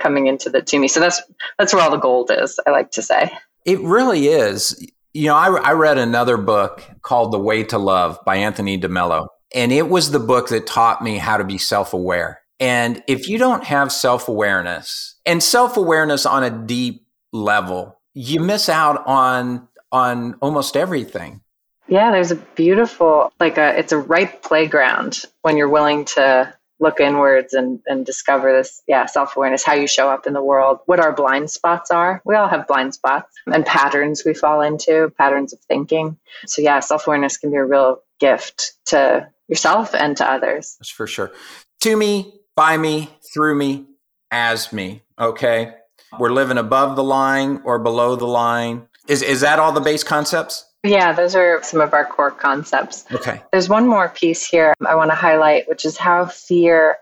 coming 0.00 0.26
into 0.26 0.50
the 0.50 0.60
to 0.62 0.78
me. 0.78 0.88
So 0.88 0.98
that's 0.98 1.22
that's 1.56 1.72
where 1.72 1.84
all 1.84 1.92
the 1.92 1.98
gold 1.98 2.32
is, 2.32 2.58
I 2.66 2.70
like 2.70 2.90
to 2.92 3.02
say. 3.02 3.30
It 3.68 3.82
really 3.82 4.28
is. 4.28 4.82
You 5.12 5.26
know, 5.26 5.34
I, 5.34 5.48
I 5.60 5.72
read 5.72 5.98
another 5.98 6.38
book 6.38 6.82
called 7.02 7.32
The 7.32 7.38
Way 7.38 7.64
to 7.64 7.76
Love 7.76 8.18
by 8.24 8.36
Anthony 8.36 8.80
DeMello, 8.80 9.26
and 9.54 9.72
it 9.72 9.90
was 9.90 10.10
the 10.10 10.18
book 10.18 10.48
that 10.48 10.66
taught 10.66 11.02
me 11.02 11.18
how 11.18 11.36
to 11.36 11.44
be 11.44 11.58
self 11.58 11.92
aware. 11.92 12.40
And 12.58 13.02
if 13.06 13.28
you 13.28 13.36
don't 13.36 13.64
have 13.64 13.92
self 13.92 14.26
awareness 14.26 15.16
and 15.26 15.42
self 15.42 15.76
awareness 15.76 16.24
on 16.24 16.44
a 16.44 16.50
deep 16.50 17.06
level, 17.30 18.00
you 18.14 18.40
miss 18.40 18.70
out 18.70 19.06
on 19.06 19.68
on 19.92 20.36
almost 20.40 20.74
everything. 20.74 21.42
Yeah, 21.88 22.10
there's 22.10 22.30
a 22.30 22.36
beautiful 22.36 23.34
like 23.38 23.58
a 23.58 23.78
it's 23.78 23.92
a 23.92 23.98
ripe 23.98 24.42
playground 24.42 25.24
when 25.42 25.58
you're 25.58 25.68
willing 25.68 26.06
to 26.06 26.54
look 26.80 27.00
inwards 27.00 27.54
and, 27.54 27.80
and 27.86 28.06
discover 28.06 28.52
this 28.52 28.82
yeah 28.86 29.06
self-awareness 29.06 29.64
how 29.64 29.74
you 29.74 29.88
show 29.88 30.08
up 30.08 30.26
in 30.26 30.32
the 30.32 30.42
world 30.42 30.80
what 30.86 31.00
our 31.00 31.12
blind 31.12 31.50
spots 31.50 31.90
are. 31.90 32.22
We 32.24 32.34
all 32.34 32.48
have 32.48 32.66
blind 32.66 32.94
spots 32.94 33.34
and 33.46 33.64
patterns 33.64 34.22
we 34.24 34.34
fall 34.34 34.60
into 34.60 35.12
patterns 35.18 35.52
of 35.52 35.60
thinking. 35.60 36.16
So 36.46 36.62
yeah 36.62 36.80
self-awareness 36.80 37.38
can 37.38 37.50
be 37.50 37.56
a 37.56 37.64
real 37.64 38.02
gift 38.20 38.72
to 38.86 39.28
yourself 39.48 39.94
and 39.94 40.16
to 40.18 40.30
others. 40.30 40.76
That's 40.78 40.90
for 40.90 41.06
sure. 41.06 41.32
To 41.80 41.96
me 41.96 42.34
by 42.54 42.76
me 42.76 43.10
through 43.32 43.56
me 43.56 43.86
as 44.30 44.72
me 44.72 45.02
okay? 45.18 45.74
We're 46.18 46.30
living 46.30 46.58
above 46.58 46.96
the 46.96 47.04
line 47.04 47.60
or 47.64 47.78
below 47.78 48.16
the 48.16 48.26
line. 48.26 48.88
Is 49.08 49.22
is 49.22 49.40
that 49.40 49.58
all 49.58 49.72
the 49.72 49.80
base 49.80 50.04
concepts 50.04 50.64
yeah, 50.84 51.12
those 51.12 51.34
are 51.34 51.62
some 51.62 51.80
of 51.80 51.92
our 51.92 52.04
core 52.04 52.30
concepts. 52.30 53.04
Okay. 53.12 53.42
There's 53.50 53.68
one 53.68 53.86
more 53.86 54.08
piece 54.08 54.46
here 54.46 54.74
I 54.86 54.94
want 54.94 55.10
to 55.10 55.16
highlight, 55.16 55.68
which 55.68 55.84
is 55.84 55.96
how 55.96 56.26
fear 56.26 56.96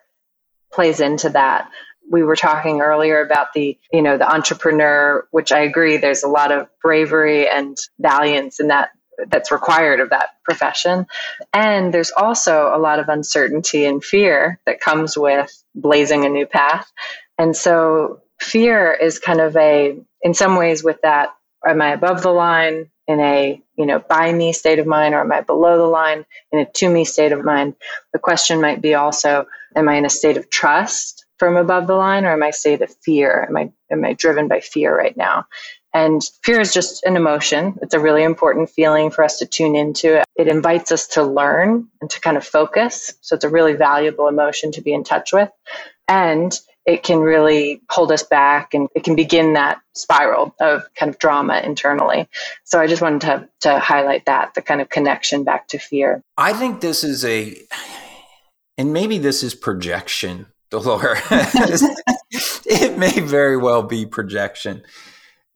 plays 0.73 1.01
into 1.01 1.31
that. 1.31 1.71
We 2.11 2.23
were 2.23 2.37
talking 2.37 2.81
earlier 2.81 3.21
about 3.21 3.53
the, 3.53 3.79
you 3.93 4.03
know, 4.03 4.17
the 4.17 4.31
entrepreneur, 4.31 5.27
which 5.31 5.53
I 5.53 5.61
agree 5.61 5.97
there's 5.97 6.23
a 6.23 6.29
lot 6.29 6.53
of 6.53 6.69
bravery 6.83 7.49
and 7.49 7.77
valiance 7.99 8.61
in 8.61 8.69
that 8.69 8.91
that's 9.29 9.51
required 9.51 10.01
of 10.01 10.11
that 10.11 10.31
profession. 10.45 11.07
And 11.53 11.93
there's 11.93 12.13
also 12.13 12.71
a 12.75 12.79
lot 12.79 12.99
of 12.99 13.09
uncertainty 13.09 13.87
and 13.87 14.05
fear 14.05 14.61
that 14.67 14.81
comes 14.81 15.17
with 15.17 15.51
blazing 15.75 16.25
a 16.25 16.29
new 16.29 16.47
path. 16.47 16.91
And 17.39 17.57
so 17.57 18.21
fear 18.41 18.93
is 18.93 19.19
kind 19.19 19.41
of 19.41 19.57
a, 19.57 19.99
in 20.23 20.35
some 20.35 20.57
ways, 20.57 20.85
with 20.85 21.01
that, 21.03 21.35
am 21.67 21.81
I 21.81 21.93
above 21.93 22.23
the 22.23 22.31
line? 22.31 22.91
In 23.07 23.21
a 23.21 23.61
you 23.77 23.87
know 23.87 23.99
by 23.99 24.33
me 24.33 24.53
state 24.53 24.79
of 24.79 24.87
mind 24.87 25.15
or 25.15 25.21
am 25.21 25.33
i 25.33 25.41
below 25.41 25.79
the 25.79 25.85
line 25.85 26.25
in 26.53 26.59
a 26.59 26.67
to 26.67 26.89
me 26.89 27.05
state 27.05 27.33
of 27.33 27.45
mind? 27.45 27.75
The 28.13 28.19
question 28.19 28.61
might 28.61 28.81
be 28.81 28.95
also 28.95 29.47
am 29.75 29.89
i 29.89 29.95
in 29.95 30.05
a 30.05 30.11
state 30.11 30.37
of 30.37 30.51
trust 30.51 31.25
from 31.39 31.57
above 31.57 31.87
the 31.87 31.95
line 31.95 32.25
or 32.25 32.33
am 32.33 32.43
i 32.43 32.51
state 32.51 32.83
of 32.83 32.95
fear? 33.03 33.47
Am 33.49 33.57
i 33.57 33.71
am 33.91 34.05
i 34.05 34.13
driven 34.13 34.49
by 34.49 34.61
fear 34.61 34.97
right 34.97 35.17
now? 35.17 35.47
And 35.97 36.23
fear 36.43 36.61
is 36.61 36.75
just 36.75 37.05
an 37.05 37.17
emotion. 37.17 37.79
It's 37.81 37.95
a 37.95 37.99
really 37.99 38.23
important 38.23 38.69
feeling 38.69 39.11
for 39.11 39.25
us 39.25 39.39
to 39.39 39.47
tune 39.47 39.75
into 39.75 40.23
it. 40.37 40.47
Invites 40.47 40.93
us 40.93 41.07
to 41.09 41.23
learn 41.23 41.89
and 42.03 42.11
to 42.11 42.21
kind 42.21 42.37
of 42.37 42.45
focus. 42.45 43.15
So 43.23 43.35
it's 43.35 43.45
a 43.45 43.49
really 43.49 43.73
valuable 43.73 44.29
emotion 44.29 44.73
to 44.73 44.83
be 44.83 44.93
in 44.93 45.05
touch 45.05 45.33
with. 45.33 45.49
And 46.07 46.53
it 46.87 47.03
can 47.03 47.19
really 47.19 47.83
hold 47.91 48.13
us 48.13 48.23
back 48.23 48.73
and 48.73 48.89
it 48.95 49.03
can 49.03 49.17
begin 49.17 49.55
that 49.55 49.81
spiral 49.95 50.55
of 50.61 50.83
kind 50.95 51.11
of 51.11 51.19
drama 51.19 51.61
internally. 51.65 52.29
So 52.65 52.81
I 52.81 52.87
just 52.87 53.03
wanted 53.03 53.23
to, 53.23 53.49
to 53.63 53.79
highlight 53.81 54.27
that, 54.27 54.55
the 54.55 54.63
kind 54.63 54.81
of 54.81 54.89
connection 54.89 55.43
back 55.43 55.67
to 55.69 55.79
fear. 55.79 56.23
I 56.39 56.53
think 56.53 56.81
this 56.81 57.03
is 57.03 57.25
a, 57.25 57.61
and 58.79 58.93
maybe 58.93 59.19
this 59.19 59.43
is 59.43 59.55
projection, 59.55 60.47
Dolores. 60.71 61.21
it 62.67 62.97
may 62.99 63.21
very 63.21 63.57
well 63.57 63.83
be 63.83 64.07
projection. 64.07 64.83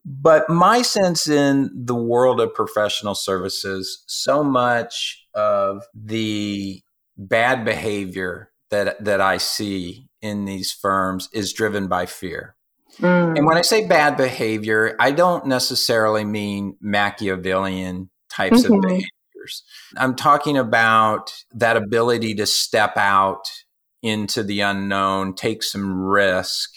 But 0.03 0.49
my 0.49 0.81
sense 0.81 1.27
in 1.29 1.69
the 1.73 1.95
world 1.95 2.41
of 2.41 2.53
professional 2.53 3.15
services, 3.15 4.03
so 4.07 4.43
much 4.43 5.25
of 5.33 5.83
the 5.93 6.81
bad 7.17 7.63
behavior 7.63 8.51
that 8.71 9.03
that 9.03 9.21
I 9.21 9.37
see 9.37 10.09
in 10.21 10.45
these 10.45 10.71
firms 10.71 11.29
is 11.33 11.53
driven 11.53 11.87
by 11.87 12.05
fear. 12.05 12.55
Mm. 12.99 13.37
And 13.37 13.45
when 13.45 13.57
I 13.57 13.61
say 13.61 13.87
bad 13.87 14.17
behavior, 14.17 14.95
I 14.99 15.11
don't 15.11 15.45
necessarily 15.45 16.23
mean 16.23 16.77
Machiavellian 16.81 18.09
types 18.29 18.63
mm-hmm. 18.63 18.73
of 18.73 18.81
behaviors. 18.81 19.63
I'm 19.97 20.15
talking 20.15 20.57
about 20.57 21.33
that 21.53 21.77
ability 21.77 22.35
to 22.35 22.45
step 22.45 22.97
out 22.97 23.49
into 24.03 24.43
the 24.43 24.61
unknown, 24.61 25.33
take 25.33 25.63
some 25.63 26.01
risk, 26.01 26.69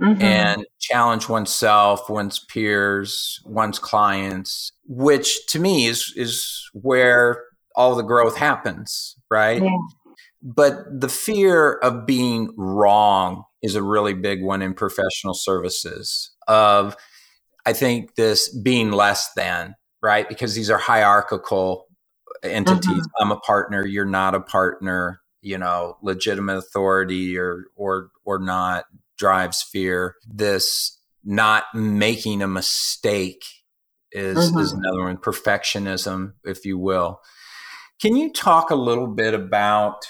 mm-hmm. 0.00 0.22
and 0.22 0.66
challenge 0.78 1.28
oneself, 1.28 2.08
one's 2.08 2.38
peers, 2.38 3.40
one's 3.44 3.78
clients, 3.78 4.72
which 4.86 5.46
to 5.46 5.58
me 5.58 5.86
is 5.86 6.12
is 6.16 6.68
where 6.72 7.44
all 7.74 7.94
the 7.94 8.02
growth 8.02 8.36
happens, 8.36 9.16
right? 9.30 9.62
Yeah. 9.62 9.78
But 10.42 11.00
the 11.00 11.08
fear 11.08 11.74
of 11.74 12.06
being 12.06 12.54
wrong 12.56 13.44
is 13.62 13.74
a 13.74 13.82
really 13.82 14.14
big 14.14 14.42
one 14.42 14.62
in 14.62 14.74
professional 14.74 15.34
services 15.34 16.30
of 16.46 16.96
I 17.66 17.72
think 17.72 18.14
this 18.14 18.48
being 18.48 18.92
less 18.92 19.30
than, 19.34 19.74
right? 20.02 20.28
Because 20.28 20.54
these 20.54 20.70
are 20.70 20.78
hierarchical 20.78 21.86
entities. 22.42 22.88
Mm-hmm. 22.88 23.22
I'm 23.22 23.32
a 23.32 23.40
partner, 23.40 23.84
you're 23.84 24.04
not 24.04 24.34
a 24.34 24.40
partner, 24.40 25.20
you 25.42 25.58
know, 25.58 25.98
legitimate 26.02 26.56
authority 26.56 27.36
or 27.36 27.66
or 27.76 28.10
or 28.24 28.38
not 28.38 28.84
drives 29.18 29.62
fear. 29.62 30.14
This 30.26 30.98
not 31.24 31.64
making 31.74 32.40
a 32.40 32.48
mistake 32.48 33.44
is 34.12 34.50
mm-hmm. 34.50 34.60
is 34.60 34.72
another 34.72 35.02
one. 35.02 35.18
Perfectionism, 35.18 36.32
if 36.44 36.64
you 36.64 36.78
will. 36.78 37.20
Can 38.00 38.16
you 38.16 38.32
talk 38.32 38.70
a 38.70 38.76
little 38.76 39.08
bit 39.08 39.34
about 39.34 40.06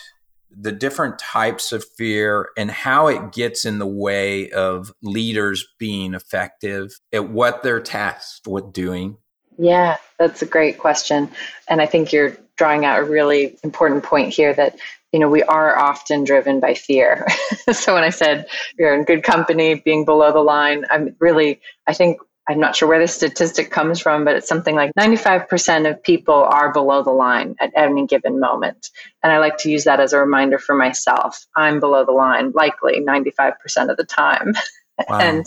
the 0.51 0.73
different 0.73 1.19
types 1.19 1.73
of 1.73 1.85
fear 1.97 2.49
and 2.57 2.71
how 2.71 3.07
it 3.07 3.33
gets 3.33 3.65
in 3.65 3.79
the 3.79 3.87
way 3.87 4.51
of 4.51 4.93
leaders 5.03 5.67
being 5.79 6.15
effective 6.15 6.99
at 7.13 7.29
what 7.29 7.63
they're 7.63 7.81
tasked 7.81 8.47
with 8.47 8.73
doing? 8.73 9.17
Yeah, 9.59 9.97
that's 10.19 10.43
a 10.43 10.47
great 10.47 10.79
question. 10.79 11.31
And 11.69 11.81
I 11.81 11.87
think 11.87 12.13
you're 12.13 12.37
drawing 12.57 12.85
out 12.85 13.01
a 13.01 13.05
really 13.05 13.59
important 13.63 14.05
point 14.05 14.33
here 14.33 14.53
that 14.55 14.79
you 15.13 15.19
know 15.19 15.29
we 15.29 15.43
are 15.45 15.79
often 15.79 16.25
driven 16.25 16.61
by 16.61 16.75
fear 16.75 17.27
so 17.73 17.95
when 17.95 18.05
i 18.05 18.11
said 18.11 18.47
you're 18.79 18.95
in 18.95 19.05
good 19.05 19.23
company 19.23 19.75
being 19.75 20.05
below 20.05 20.33
the 20.33 20.41
line 20.41 20.85
i'm 20.91 21.17
really 21.19 21.61
i 21.87 21.95
think 21.95 22.21
I'm 22.49 22.61
not 22.61 22.75
sure 22.75 22.89
where 22.89 22.99
this 22.99 23.15
statistic 23.15 23.71
comes 23.71 24.01
from, 24.01 24.25
but 24.25 24.35
it's 24.35 24.49
something 24.49 24.75
like 24.75 24.93
95% 24.99 25.91
of 25.91 26.03
people 26.03 26.35
are 26.35 26.73
below 26.73 27.03
the 27.03 27.11
line 27.11 27.57
at 27.61 27.73
any 27.77 28.07
given 28.07 28.41
moment. 28.41 28.89
And 29.23 29.31
I 29.31 29.39
like 29.39 29.59
to 29.59 29.71
use 29.71 29.85
that 29.85 30.01
as 30.01 30.15
a 30.15 30.19
reminder 30.19 30.59
for 30.59 30.75
myself. 30.75 31.47
I'm 31.55 31.79
below 31.79 32.07
the 32.07 32.13
line, 32.13 32.53
likely 32.53 33.01
95% 33.05 33.55
of 33.91 33.97
the 33.97 34.05
time. 34.05 34.55
Wow. 35.09 35.21
and 35.21 35.47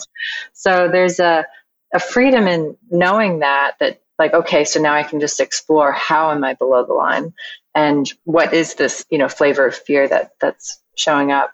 so 0.54 0.88
there's 0.90 1.20
a, 1.20 1.44
a 1.92 2.00
freedom 2.00 2.48
in 2.48 2.74
knowing 2.90 3.40
that, 3.40 3.72
that 3.80 4.00
like, 4.18 4.32
okay, 4.32 4.64
so 4.64 4.80
now 4.80 4.94
I 4.94 5.02
can 5.02 5.20
just 5.20 5.40
explore 5.40 5.92
how 5.92 6.30
am 6.30 6.42
I 6.42 6.54
below 6.54 6.86
the 6.86 6.94
line? 6.94 7.34
And 7.74 8.10
what 8.24 8.54
is 8.54 8.76
this, 8.76 9.04
you 9.10 9.18
know, 9.18 9.28
flavor 9.28 9.66
of 9.66 9.74
fear 9.74 10.08
that 10.08 10.30
that's 10.40 10.80
showing 10.96 11.32
up? 11.32 11.52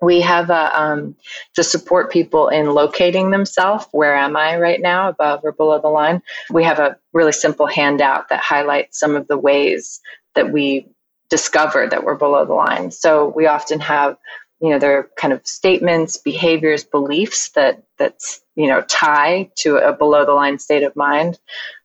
We 0.00 0.20
have 0.20 0.50
a, 0.50 0.80
um, 0.80 1.16
to 1.54 1.62
support 1.62 2.10
people 2.10 2.48
in 2.48 2.66
locating 2.72 3.30
themselves 3.30 3.86
where 3.92 4.14
am 4.14 4.36
i 4.36 4.58
right 4.58 4.80
now 4.80 5.08
above 5.08 5.40
or 5.44 5.52
below 5.52 5.80
the 5.80 5.88
line? 5.88 6.22
We 6.50 6.64
have 6.64 6.78
a 6.78 6.96
really 7.12 7.32
simple 7.32 7.66
handout 7.66 8.28
that 8.28 8.40
highlights 8.40 8.98
some 8.98 9.16
of 9.16 9.28
the 9.28 9.38
ways 9.38 10.00
that 10.34 10.52
we 10.52 10.88
discover 11.30 11.86
that 11.86 12.04
we're 12.04 12.16
below 12.16 12.44
the 12.44 12.54
line. 12.54 12.90
So 12.90 13.32
we 13.34 13.46
often 13.46 13.80
have 13.80 14.16
you 14.60 14.70
know 14.70 14.78
there 14.78 14.98
are 14.98 15.10
kind 15.16 15.32
of 15.32 15.46
statements 15.46 16.16
behaviors 16.16 16.84
beliefs 16.84 17.50
that 17.50 17.82
that's 17.98 18.40
you 18.54 18.68
know 18.68 18.82
tie 18.82 19.50
to 19.56 19.76
a 19.76 19.92
below 19.92 20.24
the 20.24 20.32
line 20.32 20.58
state 20.58 20.82
of 20.82 20.94
mind. 20.96 21.38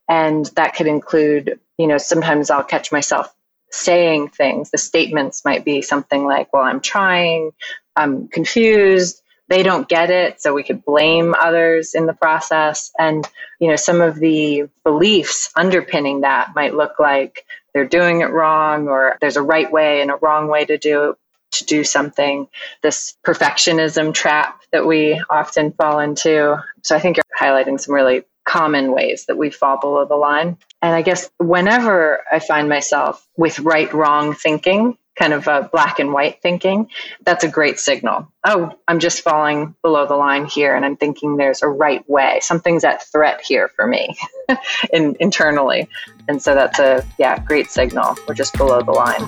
And 0.07 0.45
that 0.55 0.75
could 0.75 0.87
include 0.87 1.59
you 1.77 1.87
know 1.87 1.97
sometimes 1.97 2.49
i'll 2.49 2.63
catch 2.63 2.91
myself 2.91 3.33
saying 3.71 4.29
things. 4.29 4.71
The 4.71 4.77
statements 4.77 5.45
might 5.45 5.65
be 5.65 5.81
something 5.81 6.25
like, 6.25 6.51
well, 6.53 6.63
I'm 6.63 6.81
trying, 6.81 7.51
I'm 7.99 8.27
confused, 8.27 9.21
they 9.49 9.63
don't 9.63 9.89
get 9.89 10.09
it, 10.09 10.41
so 10.41 10.53
we 10.53 10.63
could 10.63 10.85
blame 10.85 11.35
others 11.39 11.93
in 11.93 12.05
the 12.05 12.13
process. 12.13 12.91
And, 12.97 13.27
you 13.59 13.67
know, 13.67 13.75
some 13.75 14.01
of 14.01 14.15
the 14.15 14.69
beliefs 14.83 15.49
underpinning 15.55 16.21
that 16.21 16.53
might 16.55 16.75
look 16.75 16.99
like 16.99 17.45
they're 17.73 17.85
doing 17.85 18.21
it 18.21 18.31
wrong 18.31 18.87
or 18.87 19.17
there's 19.21 19.37
a 19.37 19.41
right 19.41 19.71
way 19.71 20.01
and 20.01 20.11
a 20.11 20.15
wrong 20.15 20.47
way 20.47 20.65
to 20.65 20.77
do 20.77 21.15
to 21.51 21.65
do 21.65 21.83
something 21.83 22.47
this 22.83 23.17
perfectionism 23.25 24.13
trap 24.13 24.61
that 24.71 24.85
we 24.85 25.19
often 25.31 25.71
fall 25.71 25.99
into 25.99 26.55
so 26.83 26.95
i 26.95 26.99
think 26.99 27.17
you're 27.17 27.23
highlighting 27.39 27.79
some 27.79 27.95
really 27.95 28.23
common 28.49 28.91
ways 28.91 29.25
that 29.27 29.37
we 29.37 29.51
fall 29.51 29.79
below 29.79 30.05
the 30.05 30.15
line. 30.15 30.57
And 30.81 30.95
I 30.95 31.03
guess 31.03 31.29
whenever 31.37 32.23
I 32.31 32.39
find 32.39 32.67
myself 32.67 33.25
with 33.37 33.59
right 33.59 33.93
wrong 33.93 34.33
thinking, 34.33 34.97
kind 35.19 35.33
of 35.33 35.47
a 35.47 35.69
black 35.71 35.99
and 35.99 36.13
white 36.13 36.41
thinking, 36.41 36.89
that's 37.25 37.43
a 37.43 37.47
great 37.47 37.77
signal. 37.77 38.31
Oh, 38.45 38.71
I'm 38.87 38.99
just 38.99 39.21
falling 39.21 39.75
below 39.81 40.07
the 40.07 40.15
line 40.15 40.45
here 40.45 40.75
and 40.75 40.85
I'm 40.85 40.95
thinking 40.95 41.35
there's 41.35 41.61
a 41.61 41.67
right 41.67 42.07
way. 42.09 42.39
Something's 42.41 42.85
at 42.85 43.03
threat 43.11 43.41
here 43.41 43.67
for 43.67 43.85
me 43.85 44.15
in, 44.93 45.17
internally. 45.19 45.89
And 46.29 46.41
so 46.41 46.55
that's 46.55 46.79
a 46.79 47.05
yeah, 47.17 47.37
great 47.43 47.69
signal. 47.69 48.15
We're 48.27 48.33
just 48.33 48.57
below 48.57 48.81
the 48.81 48.91
line. 48.91 49.27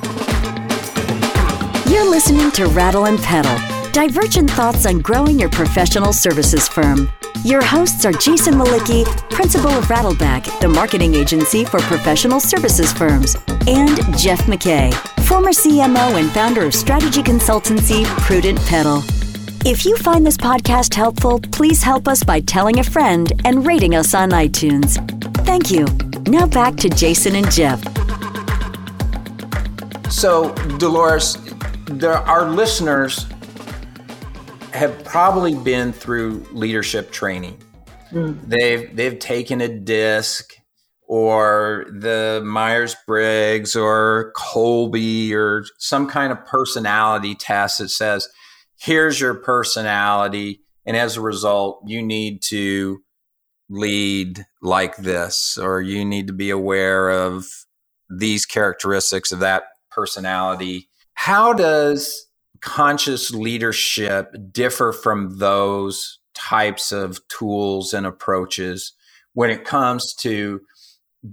You're 1.92 2.10
listening 2.10 2.52
to 2.52 2.68
Rattle 2.68 3.06
and 3.06 3.20
Pedal. 3.20 3.56
Divergent 3.92 4.50
thoughts 4.50 4.86
on 4.86 5.00
growing 5.00 5.38
your 5.38 5.50
professional 5.50 6.14
services 6.14 6.70
firm. 6.70 7.12
Your 7.44 7.64
hosts 7.64 8.06
are 8.06 8.12
Jason 8.12 8.54
Mlicki, 8.54 9.04
principal 9.32 9.72
of 9.72 9.86
Rattleback, 9.86 10.60
the 10.60 10.68
marketing 10.68 11.16
agency 11.16 11.66
for 11.66 11.80
professional 11.80 12.40
services 12.40 12.94
firms, 12.94 13.36
and 13.66 13.98
Jeff 14.16 14.42
McKay, 14.42 14.94
former 15.24 15.50
CMO 15.50 16.20
and 16.20 16.30
founder 16.32 16.64
of 16.64 16.76
strategy 16.76 17.24
consultancy 17.24 18.06
Prudent 18.20 18.60
Pedal. 18.68 19.02
If 19.66 19.86
you 19.86 19.98
find 19.98 20.26
this 20.26 20.38
podcast 20.38 20.94
helpful, 20.94 21.40
please 21.40 21.82
help 21.82 22.08
us 22.08 22.24
by 22.24 22.42
telling 22.42 22.80
a 22.80 22.84
friend 22.84 23.34
and 23.44 23.66
rating 23.66 23.96
us 23.96 24.14
on 24.14 24.30
iTunes. 24.30 24.98
Thank 25.44 25.72
you. 25.72 25.86
Now 26.32 26.46
back 26.46 26.76
to 26.78 26.90
Jason 26.90 27.36
and 27.36 27.52
Jeff. 27.52 27.82
So, 30.12 30.54
Dolores, 30.78 31.38
there, 31.86 32.14
our 32.14 32.52
listeners 32.52 33.26
have 34.74 35.04
probably 35.04 35.56
been 35.56 35.94
through 35.94 36.46
leadership 36.52 37.12
training. 37.12 37.62
Mm. 38.12 38.40
They've 38.48 38.96
they've 38.96 39.20
taken 39.20 39.62
a 39.62 39.68
disc 39.68 40.54
or 41.08 41.88
the 41.92 42.42
Myers 42.46 42.96
Briggs 43.06 43.76
or 43.76 44.32
Kolbe 44.38 45.34
or 45.34 45.66
some 45.78 46.08
kind 46.08 46.32
of 46.32 46.46
personality 46.46 47.36
test 47.36 47.80
that 47.80 47.90
says, 47.90 48.30
here's 48.80 49.20
your 49.20 49.34
personality. 49.34 50.62
And 50.86 50.96
as 50.96 51.18
a 51.18 51.22
result, 51.22 51.84
you 51.86 52.02
need 52.02 52.42
to 52.44 53.02
lead 53.70 54.46
like 54.62 54.96
this, 54.98 55.58
or 55.62 55.82
you 55.82 56.06
need 56.06 56.28
to 56.28 56.34
be 56.34 56.50
aware 56.50 57.10
of 57.10 57.46
these 58.10 58.46
characteristics 58.46 59.32
of 59.34 59.40
that 59.40 59.64
personality. 59.92 60.88
How 61.14 61.52
does 61.54 62.28
conscious 62.62 63.32
leadership 63.32 64.36
differ 64.52 64.92
from 64.92 65.38
those 65.38 66.20
types 66.34 66.92
of 66.92 67.26
tools 67.28 67.94
and 67.94 68.06
approaches 68.06 68.94
when 69.34 69.50
it 69.50 69.66
comes 69.66 70.14
to 70.14 70.62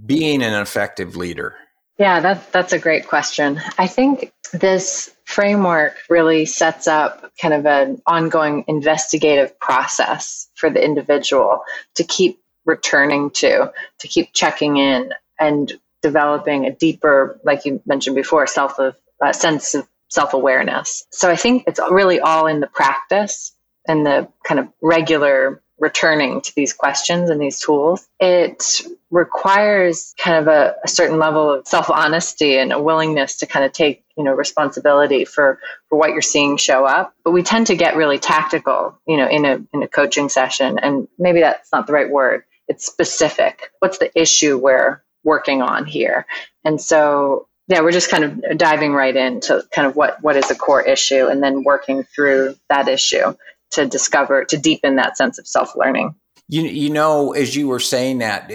being 0.05 0.41
an 0.43 0.53
effective 0.53 1.15
leader? 1.15 1.55
Yeah, 1.97 2.21
that, 2.21 2.51
that's 2.51 2.73
a 2.73 2.79
great 2.79 3.07
question. 3.07 3.59
I 3.77 3.87
think 3.87 4.31
this 4.53 5.13
framework 5.25 5.97
really 6.09 6.45
sets 6.45 6.87
up 6.87 7.31
kind 7.41 7.53
of 7.53 7.65
an 7.65 8.01
ongoing 8.07 8.63
investigative 8.67 9.59
process 9.59 10.47
for 10.55 10.69
the 10.69 10.83
individual 10.83 11.61
to 11.95 12.03
keep 12.03 12.39
returning 12.65 13.31
to, 13.31 13.71
to 13.99 14.07
keep 14.07 14.33
checking 14.33 14.77
in 14.77 15.13
and 15.39 15.73
developing 16.01 16.65
a 16.65 16.71
deeper, 16.71 17.39
like 17.43 17.65
you 17.65 17.81
mentioned 17.85 18.15
before, 18.15 18.47
self 18.47 18.79
of 18.79 18.95
uh, 19.21 19.33
sense 19.33 19.75
of 19.75 19.87
self 20.09 20.33
awareness. 20.33 21.05
So 21.11 21.29
I 21.29 21.35
think 21.35 21.63
it's 21.67 21.79
really 21.89 22.19
all 22.19 22.47
in 22.47 22.59
the 22.59 22.67
practice 22.67 23.53
and 23.87 24.05
the 24.05 24.27
kind 24.43 24.59
of 24.59 24.67
regular 24.81 25.61
returning 25.79 26.41
to 26.41 26.53
these 26.55 26.73
questions 26.73 27.29
and 27.29 27.39
these 27.39 27.59
tools. 27.59 28.07
It 28.19 28.81
requires 29.11 30.13
kind 30.17 30.37
of 30.37 30.47
a, 30.47 30.75
a 30.83 30.87
certain 30.87 31.17
level 31.17 31.51
of 31.53 31.67
self 31.67 31.89
honesty 31.89 32.57
and 32.57 32.71
a 32.71 32.81
willingness 32.81 33.37
to 33.37 33.47
kind 33.47 33.65
of 33.65 33.71
take 33.71 34.03
you 34.17 34.23
know 34.23 34.33
responsibility 34.33 35.25
for 35.25 35.59
for 35.87 35.97
what 35.97 36.11
you're 36.11 36.21
seeing 36.21 36.57
show 36.57 36.85
up. 36.85 37.13
But 37.23 37.31
we 37.31 37.43
tend 37.43 37.67
to 37.67 37.75
get 37.75 37.95
really 37.95 38.19
tactical 38.19 38.99
you 39.07 39.17
know 39.17 39.27
in 39.27 39.45
a 39.45 39.59
in 39.73 39.83
a 39.83 39.87
coaching 39.87 40.29
session. 40.29 40.79
And 40.79 41.07
maybe 41.17 41.39
that's 41.39 41.71
not 41.71 41.87
the 41.87 41.93
right 41.93 42.09
word. 42.09 42.43
It's 42.67 42.85
specific. 42.85 43.71
What's 43.79 43.97
the 43.97 44.11
issue 44.19 44.57
we're 44.57 45.01
working 45.23 45.61
on 45.61 45.85
here? 45.85 46.25
And 46.63 46.79
so 46.79 47.47
yeah, 47.69 47.81
we're 47.81 47.91
just 47.91 48.09
kind 48.09 48.23
of 48.23 48.57
diving 48.57 48.93
right 48.93 49.15
into 49.15 49.63
kind 49.71 49.87
of 49.87 49.95
what 49.95 50.21
what 50.23 50.35
is 50.35 50.49
a 50.49 50.55
core 50.55 50.81
issue, 50.81 51.27
and 51.27 51.41
then 51.43 51.63
working 51.63 52.03
through 52.03 52.55
that 52.67 52.87
issue 52.87 53.35
to 53.71 53.85
discover 53.85 54.43
to 54.45 54.57
deepen 54.57 54.95
that 54.95 55.15
sense 55.15 55.37
of 55.37 55.47
self 55.47 55.75
learning. 55.75 56.15
You, 56.47 56.63
you 56.63 56.89
know, 56.89 57.31
as 57.33 57.55
you 57.55 57.67
were 57.67 57.79
saying 57.79 58.17
that, 58.17 58.51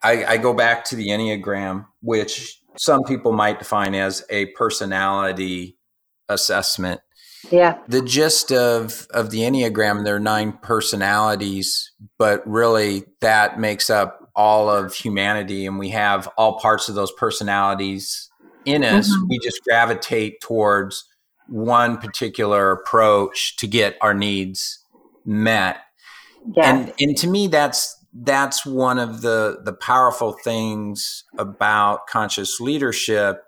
I, 0.00 0.24
I 0.24 0.36
go 0.36 0.54
back 0.54 0.84
to 0.86 0.96
the 0.96 1.08
Enneagram, 1.08 1.86
which 2.02 2.60
some 2.76 3.02
people 3.02 3.32
might 3.32 3.58
define 3.58 3.96
as 3.96 4.24
a 4.30 4.46
personality 4.46 5.76
assessment. 6.28 7.00
Yeah. 7.50 7.78
The 7.88 8.00
gist 8.00 8.52
of 8.52 9.08
of 9.10 9.30
the 9.30 9.40
Enneagram, 9.40 10.04
there 10.04 10.14
are 10.14 10.20
nine 10.20 10.52
personalities, 10.62 11.90
but 12.16 12.46
really 12.46 13.06
that 13.20 13.58
makes 13.58 13.90
up 13.90 14.30
all 14.36 14.70
of 14.70 14.94
humanity 14.94 15.66
and 15.66 15.78
we 15.78 15.90
have 15.90 16.28
all 16.38 16.58
parts 16.58 16.88
of 16.88 16.94
those 16.94 17.12
personalities 17.12 18.30
in 18.64 18.84
us. 18.84 19.08
Mm-hmm. 19.10 19.26
We 19.28 19.38
just 19.38 19.62
gravitate 19.64 20.40
towards 20.40 21.08
one 21.48 21.98
particular 21.98 22.72
approach 22.72 23.56
to 23.56 23.66
get 23.66 23.96
our 24.00 24.14
needs 24.14 24.84
met. 25.24 25.78
Yeah. 26.56 26.74
And 26.74 26.92
and 27.00 27.16
to 27.18 27.28
me 27.28 27.46
that's 27.46 27.96
that's 28.12 28.66
one 28.66 28.98
of 28.98 29.22
the 29.22 29.60
the 29.64 29.72
powerful 29.72 30.32
things 30.32 31.24
about 31.38 32.06
conscious 32.06 32.60
leadership 32.60 33.42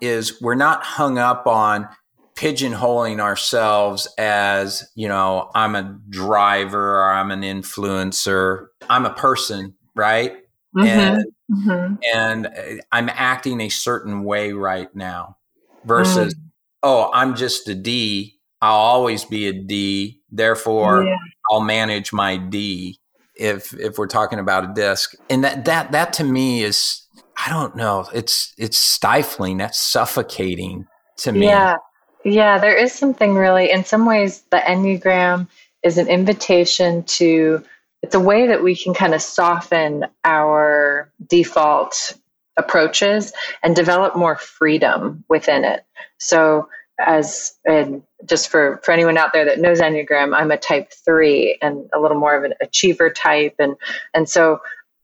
is 0.00 0.40
we're 0.40 0.54
not 0.54 0.84
hung 0.84 1.18
up 1.18 1.46
on 1.46 1.88
pigeonholing 2.36 3.20
ourselves 3.20 4.08
as 4.18 4.90
you 4.96 5.06
know 5.06 5.50
i'm 5.54 5.76
a 5.76 5.98
driver 6.10 6.96
or 6.96 7.12
i'm 7.12 7.30
an 7.30 7.42
influencer 7.42 8.66
i'm 8.90 9.06
a 9.06 9.14
person 9.14 9.72
right 9.94 10.38
mm-hmm. 10.76 10.86
and 10.86 11.24
mm-hmm. 11.50 11.94
and 12.14 12.82
i'm 12.92 13.08
acting 13.10 13.60
a 13.60 13.68
certain 13.68 14.24
way 14.24 14.52
right 14.52 14.94
now 14.94 15.36
versus 15.84 16.34
mm. 16.34 16.40
oh 16.82 17.10
i'm 17.12 17.34
just 17.34 17.68
a 17.68 17.74
d 17.74 18.38
i'll 18.62 18.74
always 18.74 19.24
be 19.24 19.46
a 19.46 19.52
d 19.52 20.20
therefore 20.30 21.04
yeah. 21.04 21.16
i'll 21.50 21.60
manage 21.60 22.12
my 22.12 22.36
d 22.36 22.98
if 23.36 23.72
if 23.78 23.98
we're 23.98 24.06
talking 24.06 24.38
about 24.38 24.64
a 24.64 24.72
disc 24.74 25.14
and 25.28 25.44
that 25.44 25.64
that 25.64 25.92
that 25.92 26.12
to 26.12 26.24
me 26.24 26.62
is 26.62 27.02
i 27.44 27.50
don't 27.50 27.76
know 27.76 28.06
it's 28.14 28.54
it's 28.58 28.78
stifling 28.78 29.58
that's 29.58 29.80
suffocating 29.80 30.86
to 31.16 31.32
me 31.32 31.46
yeah 31.46 31.76
yeah, 32.24 32.58
there 32.58 32.74
is 32.74 32.92
something 32.92 33.34
really, 33.34 33.70
in 33.70 33.84
some 33.84 34.06
ways, 34.06 34.42
the 34.50 34.56
Enneagram 34.56 35.46
is 35.82 35.98
an 35.98 36.08
invitation 36.08 37.02
to, 37.04 37.62
it's 38.04 38.14
a 38.14 38.20
way 38.20 38.46
that 38.48 38.62
we 38.62 38.76
can 38.76 38.92
kind 38.92 39.14
of 39.14 39.22
soften 39.22 40.04
our 40.24 41.10
default 41.26 42.18
approaches 42.58 43.32
and 43.62 43.74
develop 43.74 44.14
more 44.14 44.36
freedom 44.36 45.24
within 45.30 45.64
it. 45.64 45.86
So, 46.18 46.68
as 46.98 47.54
and 47.64 48.02
just 48.26 48.50
for 48.50 48.78
for 48.84 48.92
anyone 48.92 49.16
out 49.16 49.32
there 49.32 49.44
that 49.44 49.58
knows 49.58 49.80
enneagram 49.80 50.32
i'm 50.32 50.52
a 50.52 50.56
type 50.56 50.92
3 51.04 51.58
and 51.60 51.90
a 51.92 51.98
little 51.98 52.16
more 52.16 52.36
of 52.36 52.44
an 52.44 52.54
achiever 52.60 53.10
type 53.10 53.56
and 53.58 53.74
and 54.14 54.28
so 54.28 54.60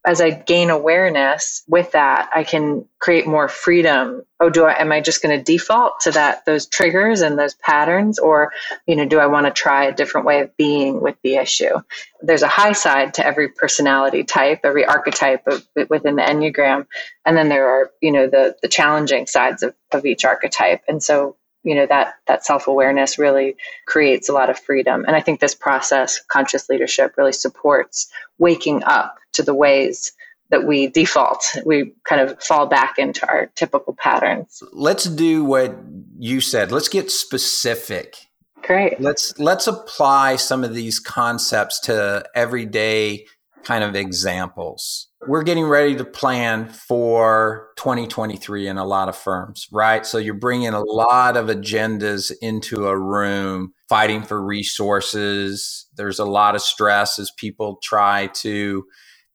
as 0.06 0.20
I 0.20 0.30
gain 0.30 0.70
awareness 0.70 1.62
with 1.68 1.92
that, 1.92 2.30
I 2.34 2.42
can 2.42 2.86
create 2.98 3.26
more 3.26 3.48
freedom. 3.48 4.22
Oh, 4.40 4.48
do 4.48 4.64
I, 4.64 4.80
am 4.80 4.90
I 4.92 5.02
just 5.02 5.22
going 5.22 5.36
to 5.36 5.44
default 5.44 6.00
to 6.00 6.12
that, 6.12 6.46
those 6.46 6.66
triggers 6.66 7.20
and 7.20 7.38
those 7.38 7.52
patterns? 7.54 8.18
Or, 8.18 8.50
you 8.86 8.96
know, 8.96 9.04
do 9.04 9.18
I 9.18 9.26
want 9.26 9.46
to 9.46 9.52
try 9.52 9.84
a 9.84 9.94
different 9.94 10.26
way 10.26 10.40
of 10.40 10.56
being 10.56 11.02
with 11.02 11.16
the 11.22 11.36
issue? 11.36 11.80
There's 12.22 12.42
a 12.42 12.48
high 12.48 12.72
side 12.72 13.14
to 13.14 13.26
every 13.26 13.48
personality 13.48 14.24
type, 14.24 14.60
every 14.64 14.86
archetype 14.86 15.46
of, 15.46 15.66
within 15.90 16.16
the 16.16 16.22
Enneagram. 16.22 16.86
And 17.26 17.36
then 17.36 17.50
there 17.50 17.68
are, 17.68 17.90
you 18.00 18.12
know, 18.12 18.26
the, 18.26 18.56
the 18.62 18.68
challenging 18.68 19.26
sides 19.26 19.62
of, 19.62 19.74
of 19.92 20.06
each 20.06 20.24
archetype. 20.24 20.82
And 20.88 21.02
so 21.02 21.36
you 21.62 21.75
know 21.75 21.87
that 21.87 22.14
that 22.27 22.44
self-awareness 22.44 23.18
really 23.18 23.57
creates 23.87 24.29
a 24.29 24.33
lot 24.33 24.51
of 24.51 24.59
freedom. 24.59 25.05
And 25.07 25.16
i 25.16 25.20
think 25.20 25.40
this 25.40 25.55
process 25.55 26.20
conscious 26.29 26.68
leadership 26.68 27.14
really 27.16 27.33
supports 27.33 28.11
waking 28.38 28.83
up 28.85 29.16
to 29.33 29.42
the 29.42 29.55
ways 29.55 30.12
that 30.51 30.66
we 30.66 30.88
default. 30.88 31.44
We 31.64 31.92
kind 32.05 32.20
of 32.20 32.42
fall 32.42 32.66
back 32.66 32.99
into 32.99 33.27
our 33.29 33.46
typical 33.55 33.94
patterns. 33.94 34.62
Let's 34.73 35.05
do 35.05 35.44
what 35.44 35.77
you 36.18 36.40
said. 36.40 36.73
Let's 36.73 36.88
get 36.88 37.11
specific. 37.11 38.16
Great. 38.62 39.01
Let's 39.01 39.38
let's 39.38 39.66
apply 39.66 40.37
some 40.37 40.64
of 40.64 40.75
these 40.75 41.01
concepts 41.01 41.81
to 41.81 42.25
everyday 42.35 43.27
kind 43.64 43.85
of 43.85 43.94
examples 43.94 45.10
we're 45.26 45.42
getting 45.42 45.66
ready 45.66 45.94
to 45.96 46.04
plan 46.04 46.66
for 46.68 47.68
2023 47.76 48.68
in 48.68 48.78
a 48.78 48.85
lot 48.85 49.09
of 49.09 49.16
firms, 49.16 49.68
right? 49.70 50.06
So 50.06 50.16
you're 50.16 50.35
bringing 50.35 50.72
a 50.72 50.80
lot 50.80 51.37
of 51.37 51.46
agendas 51.46 52.33
into 52.40 52.87
a 52.87 52.98
room, 52.98 53.74
fighting 53.88 54.22
for 54.22 54.42
resources. 54.42 55.87
There's 55.96 56.18
a 56.18 56.24
lot 56.24 56.54
of 56.54 56.62
stress 56.62 57.18
as 57.18 57.30
people 57.37 57.78
try 57.83 58.28
to 58.35 58.85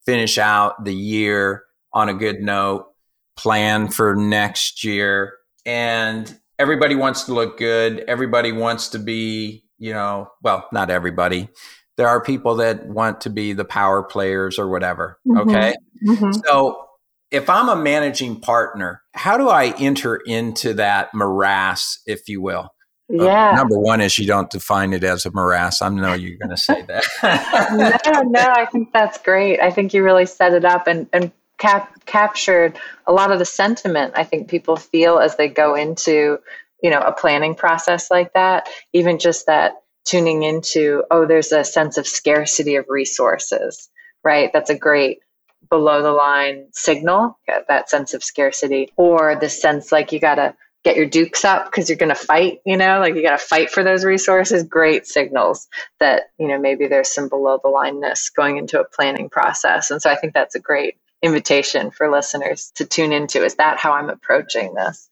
finish 0.06 0.38
out 0.38 0.86
the 0.86 0.96
year 0.96 1.64
on 1.94 2.10
a 2.10 2.14
good 2.14 2.42
note, 2.42 2.88
plan 3.38 3.90
for 3.90 4.16
next 4.16 4.84
year. 4.84 5.34
And 5.68 6.36
everybody 6.58 6.96
wants 6.96 7.24
to 7.26 7.34
look 7.34 7.60
good. 7.60 8.04
Everybody 8.08 8.52
wants 8.52 8.90
to 8.90 9.00
be, 9.00 9.66
you 9.78 9.94
know, 9.94 10.30
well, 10.42 10.68
not 10.72 10.90
everybody 10.90 11.50
there 11.98 12.08
are 12.08 12.22
people 12.22 12.56
that 12.56 12.86
want 12.88 13.22
to 13.22 13.30
be 13.30 13.54
the 13.54 13.66
power 13.66 14.04
players 14.04 14.60
or 14.60 14.68
whatever. 14.68 15.20
Mm-hmm. 15.28 15.50
Okay. 15.50 15.76
Mm-hmm. 16.06 16.32
So 16.46 16.86
if 17.32 17.50
I'm 17.50 17.70
a 17.70 17.76
managing 17.76 18.40
partner, 18.42 19.02
how 19.14 19.38
do 19.38 19.50
I 19.50 19.74
enter 19.78 20.18
into 20.18 20.74
that 20.76 21.14
morass, 21.14 22.00
if 22.06 22.28
you 22.28 22.42
will? 22.42 22.70
Uh, 23.12 23.24
yeah. 23.24 23.52
Uh, 23.52 23.56
number 23.56 23.80
one 23.80 24.02
is 24.02 24.18
you 24.18 24.26
don't 24.26 24.50
define 24.50 24.94
it 24.94 25.04
as 25.04 25.26
a 25.26 25.32
morass. 25.32 25.82
I 25.82 25.90
know 25.90 26.14
you're 26.14 26.38
going 26.38 26.50
to 26.50 26.58
say 26.58 26.82
that. 26.84 27.04
no, 28.06 28.22
no, 28.22 28.40
I 28.40 28.66
think 28.66 28.92
that's 28.92 29.18
great. 29.20 29.60
I 29.60 29.72
think 29.72 29.94
you 29.94 30.04
really 30.04 30.26
set 30.26 30.54
it 30.54 30.66
up 30.66 30.88
and, 30.88 31.08
and 31.14 31.32
cap- 31.58 32.06
captured 32.06 32.78
a 33.06 33.14
lot 33.14 33.32
of 33.32 33.40
the 33.40 33.46
sentiment 33.46 34.14
I 34.16 34.24
think 34.24 34.50
people 34.50 34.76
feel 34.76 35.20
as 35.20 35.38
they 35.38 35.48
go 35.48 35.76
into, 35.76 36.40
you 36.82 36.90
know, 36.90 37.00
a 37.00 37.12
planning 37.12 37.56
process 37.56 38.10
like 38.10 38.34
that. 38.34 38.68
Even 38.94 39.20
just 39.20 39.46
that 39.46 39.84
tuning 40.06 40.44
into, 40.44 41.04
oh, 41.12 41.26
there's 41.26 41.52
a 41.52 41.64
sense 41.64 41.98
of 41.98 42.08
scarcity 42.08 42.76
of 42.76 42.86
resources, 42.88 43.90
right? 44.24 44.52
That's 44.54 44.70
a 44.70 44.78
great 44.78 45.20
below 45.70 46.04
the 46.04 46.12
line 46.12 46.68
signal, 46.74 47.40
that 47.48 47.90
sense 47.90 48.14
of 48.14 48.24
scarcity, 48.24 48.92
or 48.96 49.36
the 49.36 49.50
sense 49.50 49.92
like 49.92 50.12
you 50.12 50.20
got 50.20 50.36
to 50.36 50.56
get 50.84 50.96
your 50.96 51.08
dukes 51.08 51.44
up 51.44 51.66
because 51.66 51.90
you're 51.90 51.98
going 51.98 52.10
to 52.10 52.16
fight, 52.16 52.60
you 52.64 52.78
know, 52.78 53.00
like 53.00 53.16
you 53.16 53.24
got 53.24 53.40
to 53.40 53.44
fight 53.44 53.72
for 53.72 53.84
those 53.84 54.06
resources. 54.06 54.64
Great 54.64 55.08
signals 55.08 55.68
that, 56.00 56.26
you 56.38 56.48
know, 56.48 56.60
maybe 56.60 56.88
there's 56.88 57.12
some 57.12 57.28
below 57.28 57.60
the 57.62 57.70
lineness 57.70 58.32
going 58.34 58.58
into 58.58 58.80
a 58.80 58.86
planning 58.86 59.28
process. 59.28 59.90
And 59.90 60.00
so 60.00 60.12
I 60.12 60.16
think 60.16 60.34
that's 60.34 60.54
a 60.54 60.60
great 60.60 60.98
invitation 61.24 61.90
for 61.90 62.12
listeners 62.12 62.72
to 62.76 62.86
tune 62.86 63.12
into. 63.12 63.44
Is 63.44 63.56
that 63.56 63.80
how 63.80 63.94
I'm 63.94 64.12
approaching 64.12 64.76
this? 64.76 65.10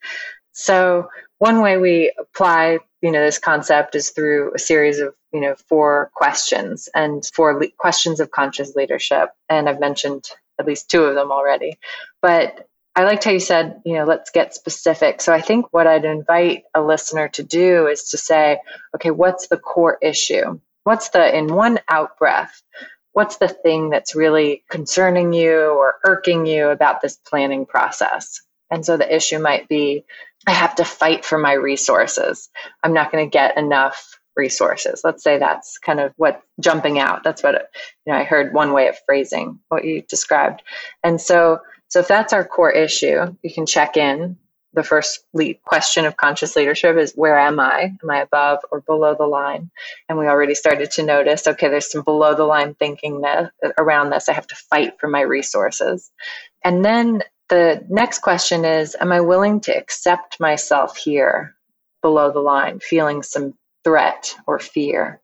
So 0.52 1.08
one 1.40 1.62
way 1.62 1.78
we 1.78 2.14
apply 2.20 2.78
you 3.04 3.12
know 3.12 3.24
this 3.24 3.38
concept 3.38 3.96
is 3.96 4.10
through 4.10 4.54
a 4.56 4.60
series 4.60 5.00
of 5.00 5.14
you 5.34 5.42
know 5.42 5.56
four 5.68 6.10
questions 6.16 6.90
and 6.96 7.24
four 7.36 7.60
le- 7.60 7.70
questions 7.78 8.20
of 8.20 8.32
conscious 8.32 8.76
leadership. 8.76 9.30
And 9.50 9.70
i've 9.70 9.80
mentioned 9.80 10.26
at 10.60 10.66
least 10.66 10.90
two 10.90 11.04
of 11.04 11.14
them 11.14 11.32
already. 11.32 11.78
But 12.22 12.68
i 12.96 13.04
liked 13.04 13.26
how 13.26 13.32
you 13.32 13.40
said 13.40 13.82
you 13.86 13.94
know 13.94 14.06
let's 14.06 14.32
get 14.32 14.56
specific. 14.56 15.22
So 15.22 15.34
i 15.34 15.42
think 15.42 15.68
what 15.72 15.86
i'd 15.86 16.06
invite 16.06 16.64
a 16.74 16.82
listener 16.82 17.28
to 17.30 17.44
do 17.44 17.88
is 17.88 18.10
to 18.12 18.18
say 18.18 18.60
okay 18.96 19.12
what's 19.12 19.48
the 19.48 19.58
core 19.58 19.98
issue? 20.02 20.60
What's 20.86 21.10
the 21.10 21.38
in 21.38 21.54
one 21.54 21.80
out 21.90 22.18
breath 22.18 22.64
what's 23.14 23.38
the 23.38 23.48
thing 23.48 23.92
that's 23.92 24.16
really 24.16 24.64
concerning 24.70 25.34
you 25.34 25.54
or 25.54 25.96
irking 26.04 26.48
you 26.48 26.70
about 26.70 27.02
this 27.02 27.16
planning 27.16 27.64
process? 27.66 28.42
And 28.72 28.84
so 28.84 28.98
the 28.98 29.16
issue 29.16 29.38
might 29.38 29.68
be 29.70 30.04
I 30.48 30.52
have 30.52 30.76
to 30.76 30.86
fight 30.86 31.26
for 31.26 31.38
my 31.38 31.54
resources. 31.54 32.50
I'm 32.84 32.94
not 32.94 33.12
going 33.12 33.26
to 33.26 33.30
get 33.30 33.58
enough 33.58 34.20
resources. 34.36 35.02
Let's 35.04 35.24
say 35.24 35.38
that's 35.38 35.78
kind 35.78 36.00
of 36.00 36.14
what 36.18 36.42
jumping 36.60 37.00
out. 37.00 37.24
That's 37.24 37.44
what 37.44 37.70
you 38.06 38.14
know. 38.14 38.20
I 38.20 38.24
heard 38.24 38.54
one 38.54 38.74
way 38.74 38.88
of 38.88 38.98
phrasing 39.06 39.60
what 39.70 39.86
you 39.86 40.02
described, 40.02 40.64
and 41.04 41.20
so 41.22 41.60
so 41.90 42.00
if 42.00 42.08
that's 42.08 42.34
our 42.34 42.44
core 42.44 42.72
issue, 42.72 43.36
you 43.42 43.54
can 43.54 43.66
check 43.66 43.98
in. 43.98 44.38
The 44.76 44.82
first 44.82 45.24
lead 45.34 45.62
question 45.64 46.06
of 46.06 46.18
conscious 46.18 46.56
leadership 46.56 46.98
is 46.98 47.14
where 47.14 47.38
am 47.38 47.60
I? 47.60 47.96
Am 48.02 48.10
I 48.10 48.22
above 48.22 48.62
or 48.72 48.82
below 48.82 49.14
the 49.16 49.28
line? 49.28 49.70
And 50.10 50.18
we 50.18 50.26
already 50.26 50.56
started 50.56 50.90
to 50.92 51.04
notice 51.04 51.46
okay, 51.46 51.70
there's 51.70 51.92
some 51.92 52.02
below 52.02 52.34
the 52.34 52.44
line 52.44 52.74
thinking 52.74 53.22
that 53.22 53.52
around 53.78 54.10
this. 54.10 54.30
I 54.30 54.34
have 54.34 54.48
to 54.48 54.56
fight 54.56 55.00
for 55.00 55.08
my 55.08 55.22
resources. 55.22 56.10
And 56.64 56.84
then 56.84 57.22
the 57.54 57.86
next 57.90 58.20
question 58.20 58.66
is 58.66 58.96
Am 59.00 59.12
I 59.12 59.22
willing 59.22 59.60
to 59.62 59.78
accept 59.78 60.40
myself 60.40 60.98
here 60.98 61.56
below 62.02 62.32
the 62.32 62.40
line, 62.40 62.80
feeling 62.80 63.22
some 63.22 63.54
threat 63.84 64.36
or 64.48 64.60
fear? 64.60 65.22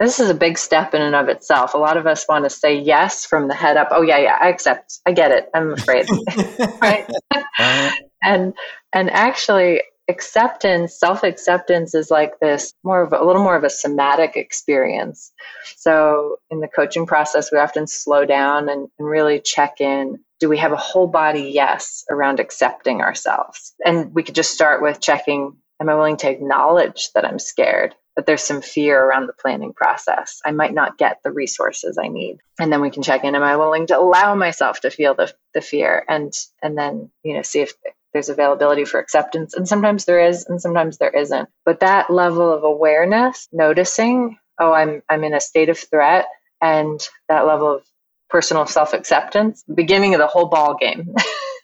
This 0.00 0.18
is 0.18 0.30
a 0.30 0.34
big 0.34 0.58
step 0.58 0.94
in 0.94 1.02
and 1.02 1.14
of 1.14 1.28
itself. 1.28 1.74
A 1.74 1.78
lot 1.78 1.96
of 1.96 2.06
us 2.06 2.26
want 2.28 2.44
to 2.44 2.50
say 2.50 2.76
yes 2.76 3.24
from 3.24 3.48
the 3.48 3.54
head 3.54 3.76
up. 3.76 3.88
Oh 3.90 4.02
yeah, 4.02 4.18
yeah, 4.18 4.38
I 4.40 4.48
accept. 4.48 4.98
I 5.06 5.12
get 5.12 5.30
it. 5.30 5.48
I'm 5.54 5.72
afraid. 5.74 6.06
right? 6.80 7.08
Uh-huh. 7.30 7.90
and 8.22 8.54
and 8.92 9.10
actually 9.10 9.82
acceptance, 10.10 10.98
self 10.98 11.22
acceptance 11.22 11.94
is 11.94 12.10
like 12.10 12.38
this 12.40 12.74
more 12.84 13.02
of 13.02 13.12
a, 13.12 13.16
a 13.16 13.24
little 13.24 13.42
more 13.42 13.56
of 13.56 13.64
a 13.64 13.70
somatic 13.70 14.36
experience. 14.36 15.32
So 15.76 16.36
in 16.50 16.60
the 16.60 16.68
coaching 16.68 17.06
process, 17.06 17.50
we 17.50 17.58
often 17.58 17.86
slow 17.86 18.26
down 18.26 18.68
and, 18.68 18.88
and 18.98 19.08
really 19.08 19.40
check 19.40 19.80
in. 19.80 20.18
Do 20.38 20.48
we 20.48 20.58
have 20.58 20.72
a 20.72 20.76
whole 20.76 21.06
body 21.06 21.50
yes 21.54 22.04
around 22.10 22.40
accepting 22.40 23.00
ourselves? 23.00 23.74
And 23.84 24.14
we 24.14 24.22
could 24.22 24.34
just 24.34 24.52
start 24.52 24.82
with 24.82 25.00
checking 25.00 25.56
Am 25.80 25.88
I 25.88 25.94
willing 25.94 26.18
to 26.18 26.30
acknowledge 26.30 27.10
that 27.14 27.24
I'm 27.24 27.38
scared? 27.38 27.94
That 28.16 28.26
there's 28.26 28.42
some 28.42 28.60
fear 28.60 29.02
around 29.02 29.26
the 29.26 29.32
planning 29.32 29.72
process. 29.72 30.40
I 30.44 30.50
might 30.50 30.74
not 30.74 30.98
get 30.98 31.20
the 31.24 31.32
resources 31.32 31.96
I 31.96 32.08
need. 32.08 32.38
And 32.58 32.70
then 32.70 32.82
we 32.82 32.90
can 32.90 33.02
check 33.02 33.24
in. 33.24 33.34
Am 33.34 33.42
I 33.42 33.56
willing 33.56 33.86
to 33.86 33.98
allow 33.98 34.34
myself 34.34 34.80
to 34.80 34.90
feel 34.90 35.14
the, 35.14 35.32
the 35.54 35.62
fear 35.62 36.04
and 36.06 36.32
and 36.62 36.76
then, 36.76 37.10
you 37.22 37.34
know, 37.34 37.42
see 37.42 37.60
if 37.60 37.72
there's 38.12 38.28
availability 38.28 38.84
for 38.84 38.98
acceptance. 38.98 39.54
And 39.54 39.68
sometimes 39.68 40.04
there 40.04 40.20
is, 40.20 40.46
and 40.46 40.60
sometimes 40.60 40.98
there 40.98 41.10
isn't. 41.10 41.48
But 41.64 41.80
that 41.80 42.10
level 42.10 42.52
of 42.52 42.64
awareness, 42.64 43.48
noticing, 43.52 44.38
oh, 44.58 44.72
I'm 44.72 45.02
I'm 45.08 45.24
in 45.24 45.34
a 45.34 45.40
state 45.40 45.68
of 45.68 45.78
threat, 45.78 46.26
and 46.60 47.00
that 47.28 47.46
level 47.46 47.76
of 47.76 47.84
personal 48.28 48.66
self 48.66 48.92
acceptance, 48.92 49.64
beginning 49.72 50.14
of 50.14 50.20
the 50.20 50.26
whole 50.26 50.46
ball 50.46 50.76
game. 50.78 51.14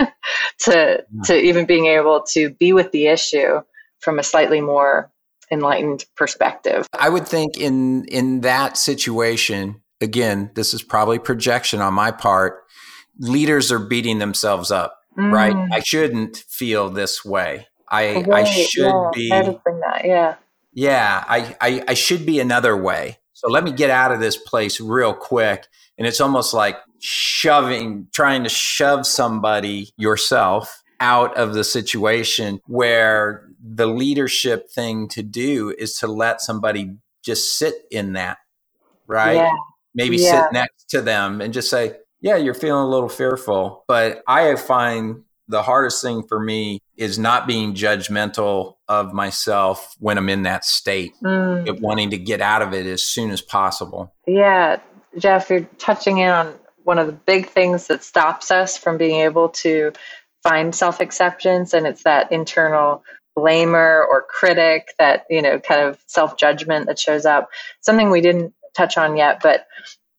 to 0.61 1.05
to 1.25 1.37
even 1.37 1.67
being 1.67 1.87
able 1.87 2.25
to 2.33 2.51
be 2.51 2.73
with 2.73 2.91
the 2.93 3.07
issue 3.07 3.61
from 4.01 4.19
a 4.19 4.23
slightly 4.23 4.61
more 4.61 5.11
enlightened 5.51 6.05
perspective. 6.17 6.87
I 6.93 7.09
would 7.09 7.27
think 7.27 7.59
in 7.59 8.05
in 8.07 8.41
that 8.41 8.77
situation, 8.77 9.83
again, 10.01 10.51
this 10.55 10.75
is 10.75 10.83
probably 10.83 11.19
projection 11.19 11.81
on 11.81 11.95
my 11.95 12.11
part, 12.11 12.65
leaders 13.19 13.71
are 13.71 13.79
beating 13.79 14.19
themselves 14.19 14.71
up 14.71 14.99
mm. 15.17 15.33
right? 15.33 15.55
I 15.73 15.81
shouldn't 15.81 16.37
feel 16.49 16.91
this 16.91 17.25
way. 17.25 17.67
I 17.89 18.25
right, 18.27 18.45
I 18.45 18.45
should 18.45 18.85
yeah, 18.85 19.11
be. 19.15 19.29
that, 19.29 20.03
yeah. 20.05 20.35
Yeah, 20.73 21.25
I, 21.27 21.57
I 21.61 21.85
I 21.89 21.95
should 21.95 22.27
be 22.27 22.41
another 22.41 22.77
way. 22.77 23.19
So 23.33 23.49
let 23.49 23.65
me 23.65 23.71
get 23.71 23.91
out 23.91 24.13
of 24.13 24.21
this 24.21 24.37
place 24.37 24.81
real 24.81 25.15
quick. 25.15 25.67
And 25.99 26.07
it's 26.07 26.21
almost 26.21 26.53
like 26.53 26.77
shoving, 27.01 28.09
trying 28.13 28.43
to 28.45 28.49
shove 28.49 29.07
somebody 29.07 29.93
yourself 29.97 30.83
out 31.01 31.37
of 31.37 31.55
the 31.55 31.65
situation 31.65 32.61
where 32.67 33.47
the 33.63 33.87
leadership 33.87 34.71
thing 34.71 35.09
to 35.09 35.23
do 35.23 35.75
is 35.79 35.99
to 35.99 36.07
let 36.07 36.41
somebody 36.41 36.97
just 37.23 37.59
sit 37.59 37.75
in 37.91 38.15
that, 38.15 38.39
right? 39.07 39.37
Yeah. 39.37 39.53
Maybe 39.95 40.17
yeah. 40.17 40.43
sit 40.45 40.53
next 40.53 40.91
to 40.91 41.03
them 41.03 41.41
and 41.41 41.53
just 41.53 41.71
say, 41.71 41.97
yeah, 42.27 42.35
you're 42.35 42.55
feeling 42.55 42.83
a 42.83 42.89
little 42.89 43.09
fearful. 43.09 43.85
But 43.87 44.25
I 44.27 44.57
find 44.57 45.23
the 45.47 45.63
hardest 45.63 46.03
thing 46.03 46.25
for 46.25 46.41
me 46.41 46.81
is 46.97 47.21
not 47.21 47.47
being 47.47 47.73
judgmental 47.73 48.75
of 48.89 49.13
myself 49.13 49.95
when 50.01 50.19
I'm 50.19 50.29
in 50.29 50.43
that 50.43 50.65
state, 50.65 51.15
mm. 51.23 51.69
of 51.69 51.81
wanting 51.81 52.11
to 52.11 52.19
get 52.19 52.41
out 52.41 52.63
of 52.63 52.75
it 52.75 52.85
as 52.85 53.07
soon 53.07 53.31
as 53.31 53.41
possible. 53.41 54.13
Yeah, 54.27 54.81
Jeff, 55.17 55.49
you're 55.51 55.69
touching 55.79 56.19
in 56.19 56.29
on 56.29 56.55
one 56.83 56.99
of 56.99 57.07
the 57.07 57.13
big 57.13 57.49
things 57.49 57.87
that 57.87 58.03
stops 58.03 58.51
us 58.51 58.77
from 58.77 58.99
being 58.99 59.21
able 59.21 59.51
to 59.51 59.93
find 60.43 60.75
self 60.75 60.99
acceptance, 60.99 61.75
and 61.75 61.87
it's 61.87 62.03
that 62.03 62.33
internal 62.33 63.05
blamer 63.39 64.05
or 64.05 64.27
critic, 64.29 64.89
that, 64.99 65.27
you 65.31 65.43
know, 65.43 65.61
kind 65.61 65.83
of 65.83 66.03
self 66.09 66.37
judgment 66.37 66.87
that 66.87 66.99
shows 66.99 67.25
up. 67.25 67.51
Something 67.83 68.11
we 68.11 68.21
didn't 68.21 68.53
touch 68.75 68.99
on 68.99 69.17
yet, 69.17 69.41
but 69.45 69.69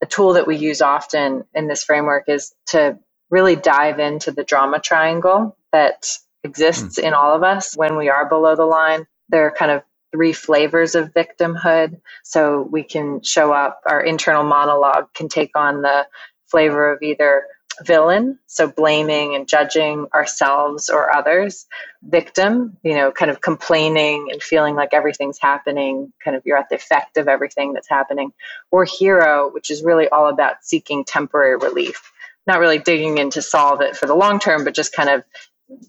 a 0.01 0.05
tool 0.05 0.33
that 0.33 0.47
we 0.47 0.57
use 0.57 0.81
often 0.81 1.43
in 1.53 1.67
this 1.67 1.83
framework 1.83 2.25
is 2.27 2.53
to 2.67 2.99
really 3.29 3.55
dive 3.55 3.99
into 3.99 4.31
the 4.31 4.43
drama 4.43 4.79
triangle 4.79 5.57
that 5.71 6.07
exists 6.43 6.99
mm. 6.99 7.03
in 7.03 7.13
all 7.13 7.35
of 7.35 7.43
us 7.43 7.75
when 7.75 7.97
we 7.97 8.09
are 8.09 8.27
below 8.27 8.55
the 8.55 8.65
line. 8.65 9.05
There 9.29 9.45
are 9.47 9.51
kind 9.51 9.71
of 9.71 9.83
three 10.11 10.33
flavors 10.33 10.95
of 10.95 11.13
victimhood. 11.13 11.99
So 12.23 12.67
we 12.71 12.83
can 12.83 13.21
show 13.23 13.51
up, 13.51 13.81
our 13.85 14.01
internal 14.01 14.43
monologue 14.43 15.13
can 15.13 15.27
take 15.27 15.55
on 15.55 15.81
the 15.81 16.07
flavor 16.49 16.93
of 16.93 17.01
either 17.01 17.43
villain, 17.85 18.39
so 18.47 18.67
blaming 18.67 19.35
and 19.35 19.47
judging 19.47 20.07
ourselves 20.13 20.89
or 20.89 21.15
others, 21.15 21.65
victim, 22.03 22.77
you 22.83 22.95
know, 22.95 23.11
kind 23.11 23.31
of 23.31 23.41
complaining 23.41 24.29
and 24.31 24.41
feeling 24.41 24.75
like 24.75 24.93
everything's 24.93 25.39
happening, 25.39 26.11
kind 26.23 26.35
of 26.35 26.43
you're 26.45 26.57
at 26.57 26.69
the 26.69 26.75
effect 26.75 27.17
of 27.17 27.27
everything 27.27 27.73
that's 27.73 27.89
happening, 27.89 28.31
or 28.71 28.85
hero, 28.85 29.49
which 29.51 29.69
is 29.69 29.83
really 29.83 30.07
all 30.09 30.27
about 30.27 30.63
seeking 30.63 31.05
temporary 31.05 31.57
relief, 31.57 32.11
not 32.45 32.59
really 32.59 32.79
digging 32.79 33.17
in 33.17 33.29
to 33.31 33.41
solve 33.41 33.81
it 33.81 33.95
for 33.95 34.05
the 34.05 34.15
long 34.15 34.39
term, 34.39 34.63
but 34.63 34.73
just 34.73 34.93
kind 34.93 35.09
of 35.09 35.23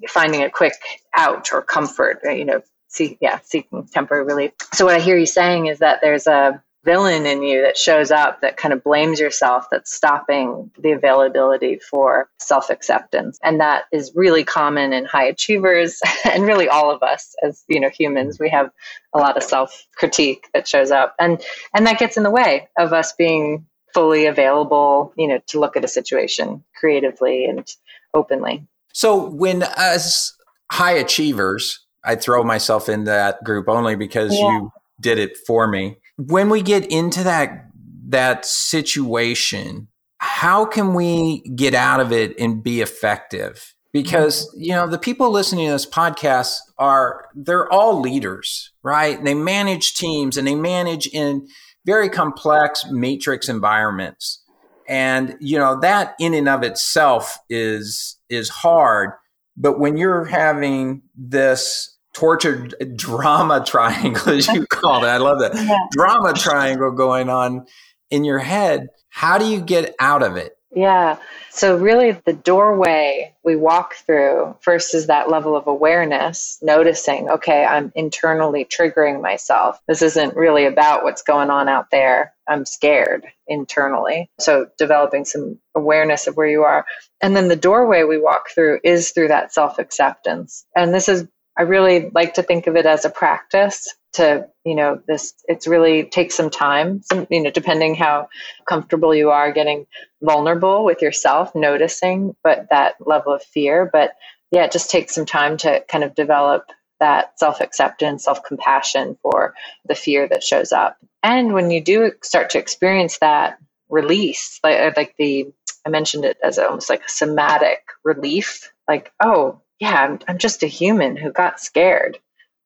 finding 0.09 0.43
a 0.43 0.51
quick 0.51 0.75
out 1.17 1.53
or 1.53 1.63
comfort, 1.63 2.21
you 2.25 2.45
know, 2.45 2.63
see, 2.89 3.17
yeah, 3.21 3.39
seeking 3.45 3.87
temporary 3.87 4.25
relief. 4.25 4.53
So 4.75 4.85
what 4.85 4.95
I 4.95 5.01
hear 5.01 5.17
you 5.17 5.27
saying 5.27 5.67
is 5.67 5.79
that 5.81 6.01
there's 6.03 6.27
a 6.27 6.63
villain 6.89 7.27
in 7.27 7.43
you 7.43 7.61
that 7.61 7.77
shows 7.77 8.11
up 8.11 8.41
that 8.41 8.57
kind 8.57 8.73
of 8.73 8.83
blames 8.83 9.21
yourself 9.21 9.67
that's 9.71 9.93
stopping 9.93 10.71
the 10.79 10.93
availability 10.93 11.79
for 11.79 12.31
self 12.39 12.71
acceptance 12.71 13.39
and 13.43 13.61
that 13.61 13.85
is 13.93 14.11
really 14.15 14.43
common 14.43 14.95
in 14.95 15.05
high 15.05 15.27
achievers 15.27 16.01
and 16.25 16.45
really 16.45 16.67
all 16.67 16.91
of 16.91 17.03
us 17.03 17.35
as 17.43 17.63
you 17.69 17.79
know 17.79 17.91
humans. 17.91 18.39
We 18.41 18.49
have 18.49 18.71
a 19.13 19.19
lot 19.19 19.37
of 19.37 19.43
self 19.43 19.87
critique 19.97 20.49
that 20.55 20.67
shows 20.67 20.91
up. 20.91 21.15
And 21.19 21.43
and 21.75 21.87
that 21.87 21.99
gets 21.99 22.17
in 22.17 22.23
the 22.23 22.31
way 22.31 22.69
of 22.79 22.95
us 22.95 23.13
being 23.13 23.67
fully 23.93 24.25
available 24.25 25.13
you 25.17 25.29
know 25.29 25.41
to 25.49 25.61
look 25.61 25.77
at 25.77 25.85
a 25.85 25.89
situation 25.89 26.65
creatively 26.75 27.45
and 27.45 27.67
openly. 28.15 28.67
So 28.95 29.29
when 29.29 29.63
as 29.77 30.33
high 30.71 30.93
achievers 30.93 31.85
i 32.05 32.15
throw 32.15 32.45
myself 32.45 32.89
in 32.89 33.05
that 33.05 33.43
group 33.43 33.69
only 33.69 33.97
because 33.97 34.35
yeah. 34.35 34.51
you 34.51 34.71
did 35.01 35.19
it 35.19 35.37
for 35.47 35.67
me 35.67 35.97
when 36.19 36.51
we 36.51 36.61
get 36.63 36.85
into 36.91 37.23
that 37.23 37.67
that 38.09 38.45
situation, 38.45 39.89
how 40.19 40.65
can 40.65 40.95
we 40.95 41.41
get 41.55 41.75
out 41.75 42.01
of 42.01 42.13
it 42.13 42.39
and 42.39 42.63
be 42.63 42.81
effective? 42.81 43.75
Because 43.93 44.53
you 44.57 44.73
know 44.73 44.87
the 44.87 44.99
people 44.99 45.31
listening 45.31 45.67
to 45.67 45.73
this 45.73 45.87
podcast 45.87 46.59
are 46.77 47.27
they're 47.35 47.73
all 47.73 48.01
leaders, 48.01 48.73
right? 48.83 49.23
They 49.23 49.35
manage 49.35 49.95
teams 49.95 50.37
and 50.37 50.47
they 50.47 50.55
manage 50.55 51.07
in 51.07 51.47
very 51.87 52.11
complex 52.11 52.85
matrix 52.91 53.49
environments, 53.49 54.43
and 54.89 55.37
you 55.41 55.59
know 55.59 55.81
that 55.81 56.15
in 56.21 56.35
and 56.35 56.49
of 56.49 56.63
itself 56.63 57.39
is 57.49 58.19
is 58.29 58.49
hard. 58.49 59.13
But 59.57 59.81
when 59.81 59.97
you're 59.97 60.25
having 60.25 61.03
this 61.17 61.98
tortured 62.15 62.75
drama 62.97 63.65
triangle, 63.67 64.33
as 64.33 64.49
you 64.49 64.67
call 64.67 65.05
it. 65.05 65.09
I 65.09 65.19
love 65.19 65.41
that 65.41 65.55
yeah. 65.55 65.79
drama 65.93 66.33
triangle 66.33 66.91
going 66.93 67.29
on 67.29 67.67
in 68.11 68.25
your 68.25 68.39
head. 68.39 68.89
How 69.11 69.39
do 69.39 69.47
you 69.47 69.61
get 69.61 69.95
out 70.01 70.23
of 70.23 70.37
it? 70.37 70.55
Yeah. 70.75 71.17
So, 71.51 71.77
really, 71.79 72.13
the 72.13 72.35
doorway 72.35 73.35
we 73.43 73.57
walk 73.57 73.95
through 73.95 74.55
first 74.61 74.95
is 74.95 75.07
that 75.07 75.31
level 75.31 75.57
of 75.57 75.67
awareness, 75.67 76.59
noticing, 76.61 77.31
okay, 77.31 77.65
I'm 77.65 77.91
internally 77.95 78.67
triggering 78.67 79.23
myself. 79.23 79.81
This 79.89 80.03
isn't 80.03 80.37
really 80.37 80.67
about 80.67 81.05
what's 81.05 81.23
going 81.23 81.49
on 81.49 81.69
out 81.69 81.91
there. 81.91 82.35
I'm 82.47 82.67
scared 82.67 83.27
internally. 83.47 84.31
So, 84.39 84.67
developing 84.77 85.25
some 85.25 85.59
awareness 85.75 86.27
of 86.27 86.37
where 86.37 86.49
you 86.49 86.65
are. 86.65 86.85
And 87.23 87.35
then 87.35 87.49
the 87.49 87.57
doorway 87.57 88.05
we 88.05 88.19
walk 88.19 88.51
through 88.51 88.81
is 88.85 89.11
through 89.11 89.29
that 89.29 89.55
self 89.55 89.79
acceptance. 89.79 90.67
And 90.77 90.93
this 90.93 91.09
is 91.09 91.27
I 91.59 91.63
really 91.63 92.11
like 92.15 92.35
to 92.35 92.43
think 92.43 92.69
of 92.69 92.77
it 92.77 92.87
as 92.87 93.05
a 93.05 93.11
practice 93.11 93.93
to, 94.13 94.49
you 94.65 94.77
know, 94.77 95.03
this, 95.09 95.35
it's 95.49 95.67
really 95.67 96.05
takes 96.05 96.37
some 96.37 96.51
time, 96.51 97.03
some, 97.03 97.27
you 97.31 97.43
know, 97.43 97.51
depending 97.51 97.97
how 97.97 98.29
comfortable 98.67 99.15
you 99.15 99.31
are 99.31 99.53
getting 99.53 99.87
vulnerable 100.23 100.85
with 100.85 101.03
yourself, 101.03 101.55
noticing, 101.55 102.37
but 102.45 102.69
that 102.71 102.95
level 103.05 103.33
of 103.33 103.43
fear. 103.43 103.91
But 103.93 104.13
yeah, 104.53 104.65
it 104.65 104.73
just 104.73 104.91
takes 104.91 105.15
some 105.15 105.27
time 105.27 105.57
to 105.59 105.85
kind 105.89 106.05
of 106.05 106.15
develop 106.15 106.71
that 107.01 107.39
self 107.39 107.61
acceptance, 107.61 108.25
self 108.25 108.43
compassion 108.45 109.19
for 109.23 109.55
the 109.85 109.95
fear 109.95 110.29
that 110.29 110.45
shows 110.45 110.73
up. 110.73 110.97
And 111.23 111.53
when 111.53 111.71
you 111.71 111.83
do 111.83 112.13
start 112.23 112.51
to 112.51 112.59
experience 112.59 113.19
that 113.19 113.59
release, 113.89 114.61
like, 114.63 114.97
like 114.97 115.15
the, 115.19 115.53
I 115.85 115.91
mentioned 115.91 116.25
it 116.25 116.39
as 116.43 116.59
almost 116.59 116.89
like 116.89 117.05
a 117.05 117.09
somatic 117.09 117.81
relief, 118.05 118.73
like, 118.89 119.13
oh, 119.21 119.61
yeah, 119.81 119.95
I'm, 119.95 120.19
I'm 120.27 120.39
just 120.39 120.63
a 120.63 120.67
human 120.67 121.17
who 121.17 121.31
got 121.33 121.61
scared. 121.61 122.19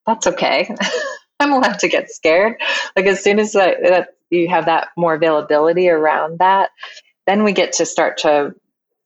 That's 0.07 0.27
okay. 0.27 0.75
I'm 1.41 1.53
allowed 1.53 1.81
to 1.81 1.89
get 1.89 2.11
scared. 2.11 2.61
Like 2.97 3.07
as 3.07 3.23
soon 3.23 3.39
as 3.39 3.55
I, 3.57 3.75
that 3.81 4.09
you 4.31 4.49
have 4.49 4.67
that 4.67 4.89
more 4.97 5.15
availability 5.15 5.89
around 5.89 6.39
that, 6.39 6.71
then 7.27 7.45
we 7.45 7.53
get 7.53 7.75
to 7.75 7.87
start 7.87 8.19
to 8.19 8.55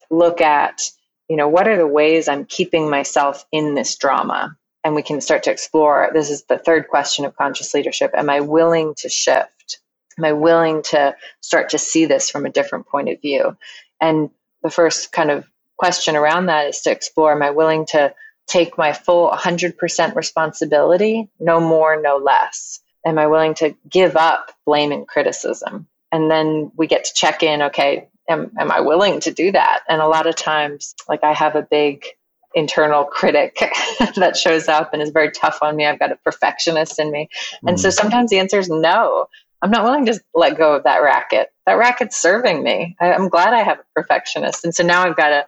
look 0.09 0.41
at, 0.41 0.81
you 1.29 1.35
know, 1.35 1.47
what 1.47 1.67
are 1.67 1.77
the 1.77 1.87
ways 1.87 2.27
I'm 2.27 2.45
keeping 2.45 2.89
myself 2.89 3.45
in 3.51 3.75
this 3.75 3.95
drama? 3.97 4.55
And 4.83 4.95
we 4.95 5.01
can 5.01 5.19
start 5.19 5.43
to 5.43 5.51
explore. 5.51 6.09
This 6.13 6.29
is 6.29 6.43
the 6.43 6.57
third 6.57 6.87
question 6.87 7.25
of 7.25 7.35
conscious 7.35 7.73
leadership. 7.73 8.11
Am 8.13 8.29
I 8.29 8.39
willing 8.39 8.93
to 8.99 9.09
shift? 9.09 9.79
Am 10.17 10.23
I 10.23 10.31
willing 10.31 10.81
to 10.83 11.15
start 11.41 11.69
to 11.69 11.77
see 11.77 12.05
this 12.05 12.29
from 12.29 12.45
a 12.45 12.51
different 12.51 12.87
point 12.87 13.09
of 13.09 13.21
view? 13.21 13.57
And 13.99 14.29
the 14.63 14.69
first 14.69 15.11
kind 15.11 15.29
of 15.29 15.45
question 15.77 16.15
around 16.15 16.47
that 16.47 16.67
is 16.67 16.81
to 16.81 16.91
explore 16.91 17.31
am 17.31 17.43
I 17.43 17.51
willing 17.51 17.85
to 17.87 18.13
take 18.47 18.77
my 18.77 18.93
full 18.93 19.29
100% 19.29 20.15
responsibility, 20.15 21.29
no 21.39 21.59
more, 21.59 22.01
no 22.01 22.17
less? 22.17 22.79
Am 23.05 23.17
I 23.19 23.27
willing 23.27 23.53
to 23.55 23.75
give 23.89 24.15
up 24.15 24.51
blame 24.65 24.91
and 24.91 25.07
criticism? 25.07 25.87
And 26.11 26.31
then 26.31 26.71
we 26.75 26.87
get 26.87 27.05
to 27.05 27.13
check 27.13 27.43
in 27.43 27.61
okay, 27.63 28.07
am, 28.27 28.51
am 28.57 28.71
I 28.71 28.81
willing 28.81 29.19
to 29.21 29.31
do 29.31 29.51
that? 29.51 29.81
And 29.87 30.01
a 30.01 30.07
lot 30.07 30.27
of 30.27 30.35
times, 30.35 30.95
like 31.07 31.23
I 31.23 31.33
have 31.33 31.55
a 31.55 31.61
big 31.61 32.05
internal 32.53 33.03
critic 33.03 33.57
that 34.15 34.35
shows 34.35 34.67
up 34.67 34.93
and 34.93 35.01
is 35.01 35.11
very 35.11 35.31
tough 35.31 35.59
on 35.61 35.75
me. 35.75 35.85
I've 35.85 35.99
got 35.99 36.11
a 36.11 36.15
perfectionist 36.17 36.97
in 36.97 37.11
me. 37.11 37.29
And 37.65 37.77
mm. 37.77 37.79
so 37.79 37.89
sometimes 37.89 38.29
the 38.29 38.39
answer 38.39 38.57
is 38.57 38.69
no. 38.69 39.27
I'm 39.61 39.71
not 39.71 39.83
willing 39.83 40.05
to 40.05 40.19
let 40.33 40.57
go 40.57 40.75
of 40.75 40.83
that 40.83 41.01
racket. 41.01 41.49
That 41.65 41.77
racket's 41.77 42.17
serving 42.17 42.63
me. 42.63 42.95
I, 42.99 43.13
am 43.13 43.29
glad 43.29 43.53
I 43.53 43.63
have 43.63 43.79
a 43.79 43.85
perfectionist. 43.95 44.63
And 44.63 44.73
so 44.73 44.83
now 44.83 45.03
I've 45.03 45.17
got 45.17 45.29
to 45.29 45.45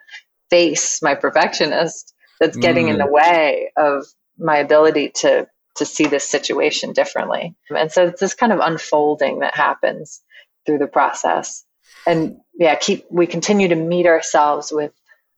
face 0.50 1.02
my 1.02 1.16
perfectionist 1.16 2.14
that's 2.40 2.58
getting 2.58 2.88
mm. 2.88 2.92
in 2.92 2.98
the 2.98 3.04
mm. 3.06 3.12
way 3.12 3.72
of 3.78 4.06
my 4.38 4.58
ability 4.58 5.10
to 5.16 5.48
to 5.76 5.86
see 5.86 6.08
this 6.08 6.28
situation 6.28 6.92
differently. 6.92 7.56
And 7.70 7.92
so 7.92 8.08
it's 8.08 8.20
this 8.20 8.34
kind 8.34 8.52
of 8.52 8.60
unfolding 8.60 9.40
that 9.40 9.56
happens 9.56 10.22
through 10.66 10.80
the 10.80 10.88
process. 10.88 11.64
And 12.06 12.38
yeah, 12.54 12.76
keep 12.76 13.06
we 13.10 13.28
continue 13.28 13.68
to 13.70 13.76
meet 13.76 14.06
ourselves 14.06 14.72
with 14.74 14.92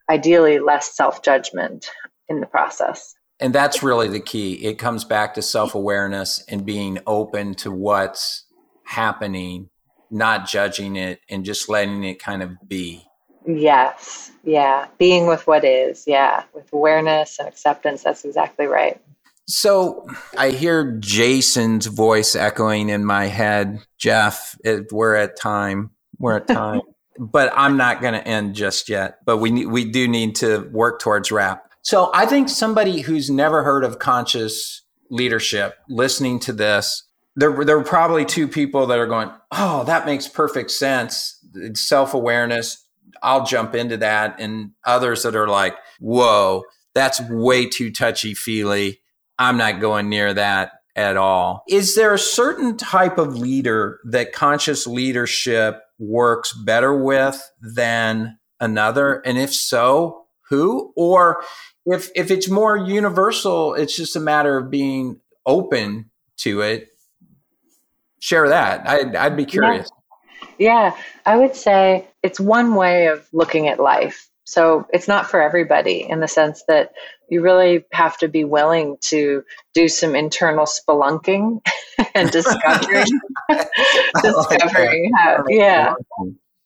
ideally 0.09 0.59
less 0.59 0.95
self-judgment 0.95 1.91
in 2.27 2.39
the 2.39 2.47
process. 2.47 3.13
And 3.39 3.53
that's 3.53 3.83
really 3.83 4.07
the 4.07 4.19
key. 4.19 4.53
It 4.65 4.77
comes 4.77 5.03
back 5.03 5.33
to 5.35 5.41
self-awareness 5.41 6.43
and 6.47 6.65
being 6.65 6.99
open 7.07 7.55
to 7.55 7.71
what's 7.71 8.45
happening, 8.91 9.69
not 10.09 10.47
judging 10.47 10.95
it 10.95 11.21
and 11.29 11.45
just 11.45 11.69
letting 11.69 12.03
it 12.03 12.21
kind 12.21 12.43
of 12.43 12.51
be. 12.67 13.05
Yes. 13.47 14.31
Yeah. 14.43 14.87
Being 14.99 15.25
with 15.25 15.47
what 15.47 15.63
is. 15.63 16.03
Yeah. 16.05 16.43
With 16.53 16.71
awareness 16.73 17.39
and 17.39 17.47
acceptance. 17.47 18.03
That's 18.03 18.23
exactly 18.25 18.67
right. 18.67 19.01
So 19.47 20.07
I 20.37 20.51
hear 20.51 20.97
Jason's 20.99 21.87
voice 21.87 22.35
echoing 22.35 22.89
in 22.89 23.05
my 23.05 23.25
head. 23.25 23.79
Jeff, 23.97 24.55
it, 24.63 24.91
we're 24.91 25.15
at 25.15 25.35
time. 25.35 25.91
We're 26.19 26.37
at 26.37 26.47
time. 26.47 26.81
but 27.19 27.51
I'm 27.55 27.77
not 27.77 28.01
going 28.01 28.13
to 28.13 28.25
end 28.25 28.55
just 28.55 28.89
yet. 28.89 29.17
But 29.25 29.37
we 29.37 29.65
we 29.65 29.85
do 29.85 30.07
need 30.07 30.35
to 30.37 30.69
work 30.71 30.99
towards 30.99 31.31
wrap. 31.31 31.71
So 31.81 32.11
I 32.13 32.25
think 32.25 32.49
somebody 32.49 33.01
who's 33.01 33.29
never 33.29 33.63
heard 33.63 33.83
of 33.83 33.99
conscious 33.99 34.83
leadership 35.09 35.75
listening 35.89 36.39
to 36.39 36.53
this 36.53 37.03
there, 37.35 37.63
there 37.63 37.77
are 37.77 37.83
probably 37.83 38.25
two 38.25 38.47
people 38.47 38.87
that 38.87 38.99
are 38.99 39.07
going, 39.07 39.31
oh, 39.51 39.83
that 39.85 40.05
makes 40.05 40.27
perfect 40.27 40.71
sense. 40.71 41.37
It's 41.55 41.81
self 41.81 42.13
awareness. 42.13 42.85
I'll 43.23 43.45
jump 43.45 43.75
into 43.75 43.97
that. 43.97 44.39
And 44.39 44.71
others 44.85 45.23
that 45.23 45.35
are 45.35 45.47
like, 45.47 45.75
whoa, 45.99 46.63
that's 46.93 47.21
way 47.29 47.67
too 47.67 47.91
touchy 47.91 48.33
feely. 48.33 49.01
I'm 49.39 49.57
not 49.57 49.79
going 49.79 50.09
near 50.09 50.33
that 50.33 50.73
at 50.95 51.17
all. 51.17 51.63
Is 51.67 51.95
there 51.95 52.13
a 52.13 52.19
certain 52.19 52.77
type 52.77 53.17
of 53.17 53.37
leader 53.37 53.99
that 54.05 54.33
conscious 54.33 54.85
leadership 54.85 55.81
works 55.99 56.53
better 56.53 56.95
with 56.95 57.41
than 57.61 58.37
another? 58.59 59.21
And 59.25 59.37
if 59.37 59.53
so, 59.53 60.25
who? 60.49 60.91
Or 60.95 61.43
if, 61.85 62.09
if 62.15 62.29
it's 62.29 62.49
more 62.49 62.75
universal, 62.75 63.73
it's 63.73 63.95
just 63.95 64.15
a 64.15 64.19
matter 64.19 64.57
of 64.57 64.69
being 64.69 65.21
open 65.45 66.11
to 66.37 66.61
it 66.61 66.90
share 68.21 68.47
that. 68.47 68.87
I'd, 68.87 69.15
I'd 69.15 69.35
be 69.35 69.45
curious. 69.45 69.89
Yeah. 70.57 70.91
yeah, 70.93 70.97
I 71.25 71.35
would 71.35 71.55
say 71.55 72.07
it's 72.23 72.39
one 72.39 72.75
way 72.75 73.07
of 73.07 73.27
looking 73.33 73.67
at 73.67 73.79
life. 73.79 74.29
So 74.45 74.85
it's 74.93 75.07
not 75.07 75.29
for 75.29 75.41
everybody 75.41 76.07
in 76.07 76.19
the 76.19 76.27
sense 76.27 76.63
that 76.67 76.93
you 77.29 77.41
really 77.41 77.85
have 77.91 78.17
to 78.17 78.27
be 78.27 78.43
willing 78.43 78.97
to 79.01 79.43
do 79.73 79.87
some 79.87 80.15
internal 80.15 80.65
spelunking 80.65 81.61
and 82.15 82.29
discovering, 82.31 83.05
discovering 84.21 85.11
how, 85.15 85.45
yeah, 85.47 85.93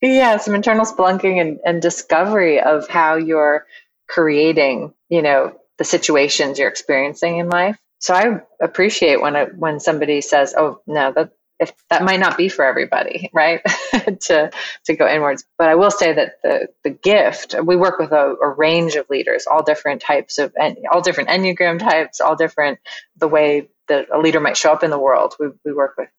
yeah, 0.02 0.38
some 0.38 0.56
internal 0.56 0.86
spelunking 0.86 1.40
and, 1.40 1.60
and 1.66 1.82
discovery 1.82 2.60
of 2.60 2.88
how 2.88 3.16
you're 3.16 3.66
creating, 4.08 4.94
you 5.10 5.22
know, 5.22 5.56
the 5.78 5.84
situations 5.84 6.58
you're 6.58 6.70
experiencing 6.70 7.38
in 7.38 7.50
life. 7.50 7.78
So 8.00 8.14
I 8.14 8.42
appreciate 8.62 9.22
when 9.22 9.36
I, 9.36 9.46
when 9.46 9.80
somebody 9.80 10.22
says, 10.22 10.54
"Oh, 10.58 10.82
no, 10.88 11.12
that 11.14 11.32
if 11.60 11.72
that 11.90 12.04
might 12.04 12.20
not 12.20 12.38
be 12.38 12.50
for 12.50 12.66
everybody, 12.66 13.30
right? 13.34 13.62
to 13.94 14.52
to 14.86 14.96
go 14.96 15.08
inwards. 15.08 15.46
But 15.58 15.70
I 15.70 15.76
will 15.76 15.92
say 15.92 16.14
that 16.14 16.38
the 16.44 16.68
the 16.84 16.90
gift 16.90 17.56
we 17.64 17.76
work 17.76 18.00
with 18.00 18.12
a, 18.12 18.36
a, 18.42 18.50
range 18.50 18.96
of 18.96 19.10
leaders, 19.10 19.48
all 19.48 19.64
different 19.64 20.02
types 20.02 20.38
of 20.38 20.54
all 20.92 21.02
different 21.02 21.30
enneagram 21.30 21.80
types, 21.80 22.20
all 22.20 22.36
different 22.36 22.80
the 23.18 23.28
way 23.28 23.70
that 23.88 24.08
a 24.14 24.20
leader 24.20 24.40
might 24.40 24.58
show 24.58 24.72
up 24.72 24.84
in 24.84 24.90
the 24.90 25.00
world. 25.00 25.36
We 25.40 25.48
we 25.64 25.74
work 25.74 25.96
with 25.98 26.10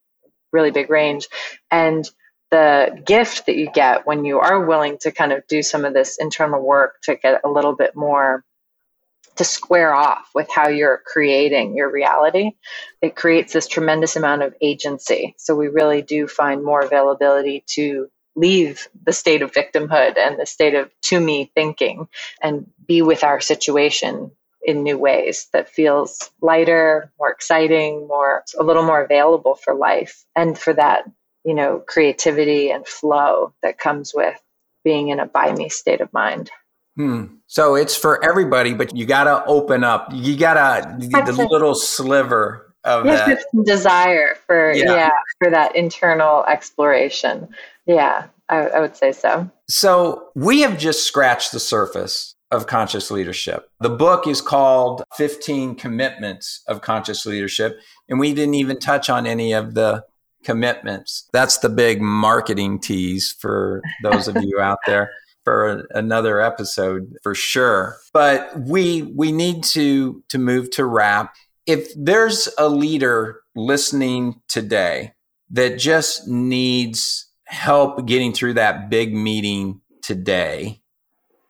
really 0.52 0.70
big 0.70 0.90
range, 0.90 1.28
and 1.70 2.08
the 2.50 3.02
gift 3.04 3.46
that 3.46 3.56
you 3.56 3.68
get 3.70 4.06
when 4.06 4.24
you 4.24 4.38
are 4.38 4.64
willing 4.64 4.98
to 4.98 5.10
kind 5.10 5.32
of 5.32 5.46
do 5.48 5.62
some 5.62 5.84
of 5.84 5.92
this 5.92 6.16
internal 6.18 6.62
work 6.62 7.00
to 7.02 7.16
get 7.16 7.40
a 7.44 7.48
little 7.48 7.74
bit 7.74 7.96
more 7.96 8.44
to 9.36 9.44
square 9.44 9.94
off 9.94 10.28
with 10.34 10.50
how 10.50 10.68
you're 10.68 11.02
creating 11.04 11.76
your 11.76 11.90
reality, 11.90 12.52
it 13.02 13.16
creates 13.16 13.52
this 13.52 13.66
tremendous 13.66 14.16
amount 14.16 14.42
of 14.42 14.54
agency. 14.60 15.34
So 15.38 15.54
we 15.54 15.68
really 15.68 16.02
do 16.02 16.26
find 16.26 16.64
more 16.64 16.80
availability 16.80 17.64
to 17.74 18.08
leave 18.34 18.88
the 19.04 19.12
state 19.12 19.42
of 19.42 19.52
victimhood 19.52 20.18
and 20.18 20.38
the 20.38 20.46
state 20.46 20.74
of 20.74 20.90
to 21.00 21.18
me 21.18 21.50
thinking 21.54 22.06
and 22.42 22.70
be 22.86 23.02
with 23.02 23.24
our 23.24 23.40
situation 23.40 24.30
in 24.62 24.82
new 24.82 24.98
ways 24.98 25.48
that 25.52 25.68
feels 25.68 26.30
lighter, 26.42 27.10
more 27.18 27.30
exciting, 27.30 28.06
more 28.08 28.44
a 28.58 28.64
little 28.64 28.82
more 28.82 29.02
available 29.02 29.54
for 29.54 29.74
life 29.74 30.24
and 30.34 30.58
for 30.58 30.72
that, 30.72 31.04
you 31.44 31.54
know, 31.54 31.82
creativity 31.86 32.70
and 32.70 32.86
flow 32.86 33.54
that 33.62 33.78
comes 33.78 34.12
with 34.14 34.38
being 34.84 35.08
in 35.08 35.20
a 35.20 35.26
by 35.26 35.52
me 35.52 35.68
state 35.68 36.00
of 36.00 36.12
mind. 36.12 36.50
Hmm. 36.96 37.24
So 37.46 37.74
it's 37.74 37.96
for 37.96 38.24
everybody, 38.24 38.74
but 38.74 38.96
you 38.96 39.06
got 39.06 39.24
to 39.24 39.44
open 39.44 39.84
up. 39.84 40.08
You 40.12 40.36
got 40.36 40.54
to 41.00 41.06
the 41.32 41.46
little 41.50 41.74
sliver 41.74 42.74
of 42.84 43.04
that 43.04 43.44
desire 43.64 44.36
for 44.46 44.72
yeah. 44.72 44.84
yeah. 44.84 45.10
for 45.38 45.50
that 45.50 45.76
internal 45.76 46.44
exploration. 46.46 47.48
Yeah, 47.84 48.26
I, 48.48 48.56
I 48.56 48.80
would 48.80 48.96
say 48.96 49.12
so. 49.12 49.50
So 49.68 50.28
we 50.34 50.60
have 50.60 50.78
just 50.78 51.06
scratched 51.06 51.52
the 51.52 51.60
surface 51.60 52.34
of 52.50 52.66
conscious 52.66 53.10
leadership. 53.10 53.68
The 53.80 53.90
book 53.90 54.26
is 54.26 54.40
called 54.40 55.02
15 55.16 55.74
Commitments 55.74 56.62
of 56.68 56.80
Conscious 56.80 57.26
Leadership, 57.26 57.78
and 58.08 58.18
we 58.18 58.32
didn't 58.32 58.54
even 58.54 58.78
touch 58.78 59.10
on 59.10 59.26
any 59.26 59.52
of 59.52 59.74
the 59.74 60.04
commitments. 60.44 61.28
That's 61.32 61.58
the 61.58 61.68
big 61.68 62.00
marketing 62.00 62.78
tease 62.78 63.32
for 63.32 63.82
those 64.02 64.28
of 64.28 64.36
you 64.40 64.60
out 64.60 64.78
there 64.86 65.10
for 65.46 65.86
another 65.90 66.40
episode 66.40 67.14
for 67.22 67.32
sure. 67.32 67.98
But 68.12 68.50
we 68.58 69.02
we 69.02 69.30
need 69.30 69.62
to 69.76 70.24
to 70.28 70.38
move 70.38 70.70
to 70.72 70.84
wrap. 70.84 71.36
If 71.66 71.88
there's 71.96 72.48
a 72.58 72.68
leader 72.68 73.42
listening 73.54 74.40
today 74.48 75.12
that 75.50 75.78
just 75.78 76.26
needs 76.26 77.28
help 77.44 78.06
getting 78.06 78.32
through 78.32 78.54
that 78.54 78.90
big 78.90 79.14
meeting 79.14 79.80
today, 80.02 80.82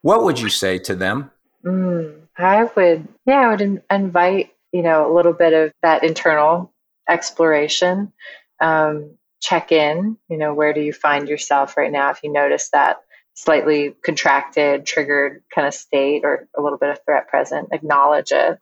what 0.03 0.23
would 0.23 0.39
you 0.39 0.49
say 0.49 0.77
to 0.77 0.95
them? 0.95 1.31
Mm, 1.65 2.21
I 2.37 2.65
would, 2.65 3.07
yeah, 3.25 3.39
I 3.39 3.49
would 3.49 3.61
in- 3.61 3.81
invite 3.89 4.53
you 4.71 4.83
know 4.83 5.11
a 5.11 5.13
little 5.13 5.33
bit 5.33 5.53
of 5.53 5.71
that 5.81 6.03
internal 6.03 6.71
exploration. 7.09 8.13
Um, 8.61 9.17
check 9.41 9.71
in. 9.71 10.19
You 10.29 10.37
know, 10.37 10.53
where 10.53 10.73
do 10.73 10.81
you 10.81 10.93
find 10.93 11.27
yourself 11.27 11.77
right 11.77 11.91
now? 11.91 12.11
If 12.11 12.21
you 12.21 12.31
notice 12.31 12.69
that 12.73 12.97
slightly 13.37 13.95
contracted, 14.03 14.83
triggered 14.83 15.43
kind 15.53 15.67
of 15.67 15.73
state 15.73 16.21
or 16.25 16.49
a 16.57 16.61
little 16.61 16.79
bit 16.79 16.89
of 16.89 16.99
threat 17.05 17.27
present, 17.27 17.69
acknowledge 17.71 18.31
it. 18.31 18.57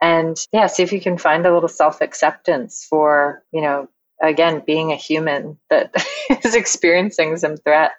And 0.00 0.36
yeah, 0.50 0.66
see 0.66 0.82
if 0.82 0.92
you 0.92 1.00
can 1.00 1.18
find 1.18 1.44
a 1.44 1.52
little 1.52 1.68
self 1.68 2.00
acceptance 2.00 2.86
for, 2.88 3.42
you 3.52 3.60
know, 3.60 3.86
again, 4.22 4.62
being 4.66 4.92
a 4.92 4.96
human 4.96 5.58
that 5.68 5.94
is 6.44 6.54
experiencing 6.54 7.36
some 7.36 7.58
threat. 7.58 7.92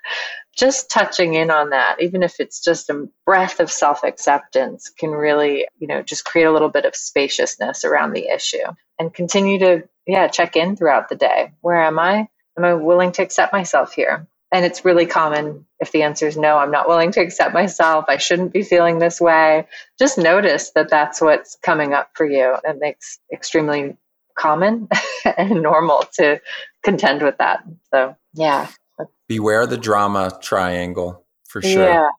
Just 0.58 0.90
touching 0.90 1.36
in 1.36 1.52
on 1.52 1.70
that, 1.72 1.98
even 2.02 2.24
if 2.24 2.40
it's 2.40 2.64
just 2.64 2.90
a 2.90 3.08
breath 3.26 3.60
of 3.60 3.70
self 3.70 4.04
acceptance, 4.04 4.90
can 4.90 5.12
really, 5.12 5.68
you 5.78 5.88
know, 5.88 6.02
just 6.02 6.26
create 6.26 6.46
a 6.46 6.52
little 6.52 6.70
bit 6.70 6.86
of 6.86 6.96
spaciousness 6.96 7.86
around 7.86 8.14
the 8.14 8.34
issue 8.34 8.66
and 8.98 9.14
continue 9.14 9.60
to, 9.60 9.84
yeah, 10.08 10.28
check 10.28 10.56
in 10.56 10.76
throughout 10.76 11.08
the 11.08 11.16
day. 11.16 11.52
Where 11.62 11.84
am 11.84 12.00
I? 12.00 12.30
Am 12.58 12.64
I 12.64 12.74
willing 12.74 13.12
to 13.14 13.22
accept 13.22 13.54
myself 13.54 13.94
here? 13.94 14.28
And 14.52 14.64
it's 14.64 14.86
really 14.86 15.06
common 15.06 15.66
if 15.80 15.92
the 15.92 16.04
answer 16.04 16.28
is 16.28 16.38
no, 16.38 16.58
I'm 16.58 16.72
not 16.72 16.88
willing 16.88 17.12
to 17.14 17.22
accept 17.22 17.54
myself. 17.54 18.06
I 18.08 18.18
shouldn't 18.18 18.54
be 18.54 18.64
feeling 18.64 19.00
this 19.00 19.20
way. 19.20 19.68
Just 20.00 20.18
notice 20.18 20.72
that 20.76 20.90
that's 20.90 21.20
what's 21.20 21.58
coming 21.62 21.94
up 21.94 22.12
for 22.14 22.26
you. 22.26 22.56
It 22.64 22.78
makes 22.80 23.20
extremely 23.34 23.98
common 24.36 24.88
and 25.38 25.62
normal 25.62 26.06
to 26.20 26.40
contend 26.84 27.22
with 27.22 27.38
that. 27.40 27.64
So, 27.92 28.16
yeah. 28.34 28.68
Beware 29.28 29.66
the 29.66 29.78
drama 29.78 30.38
triangle 30.42 31.26
for 31.48 31.62
sure. 31.62 31.84
Yeah. 31.84 32.10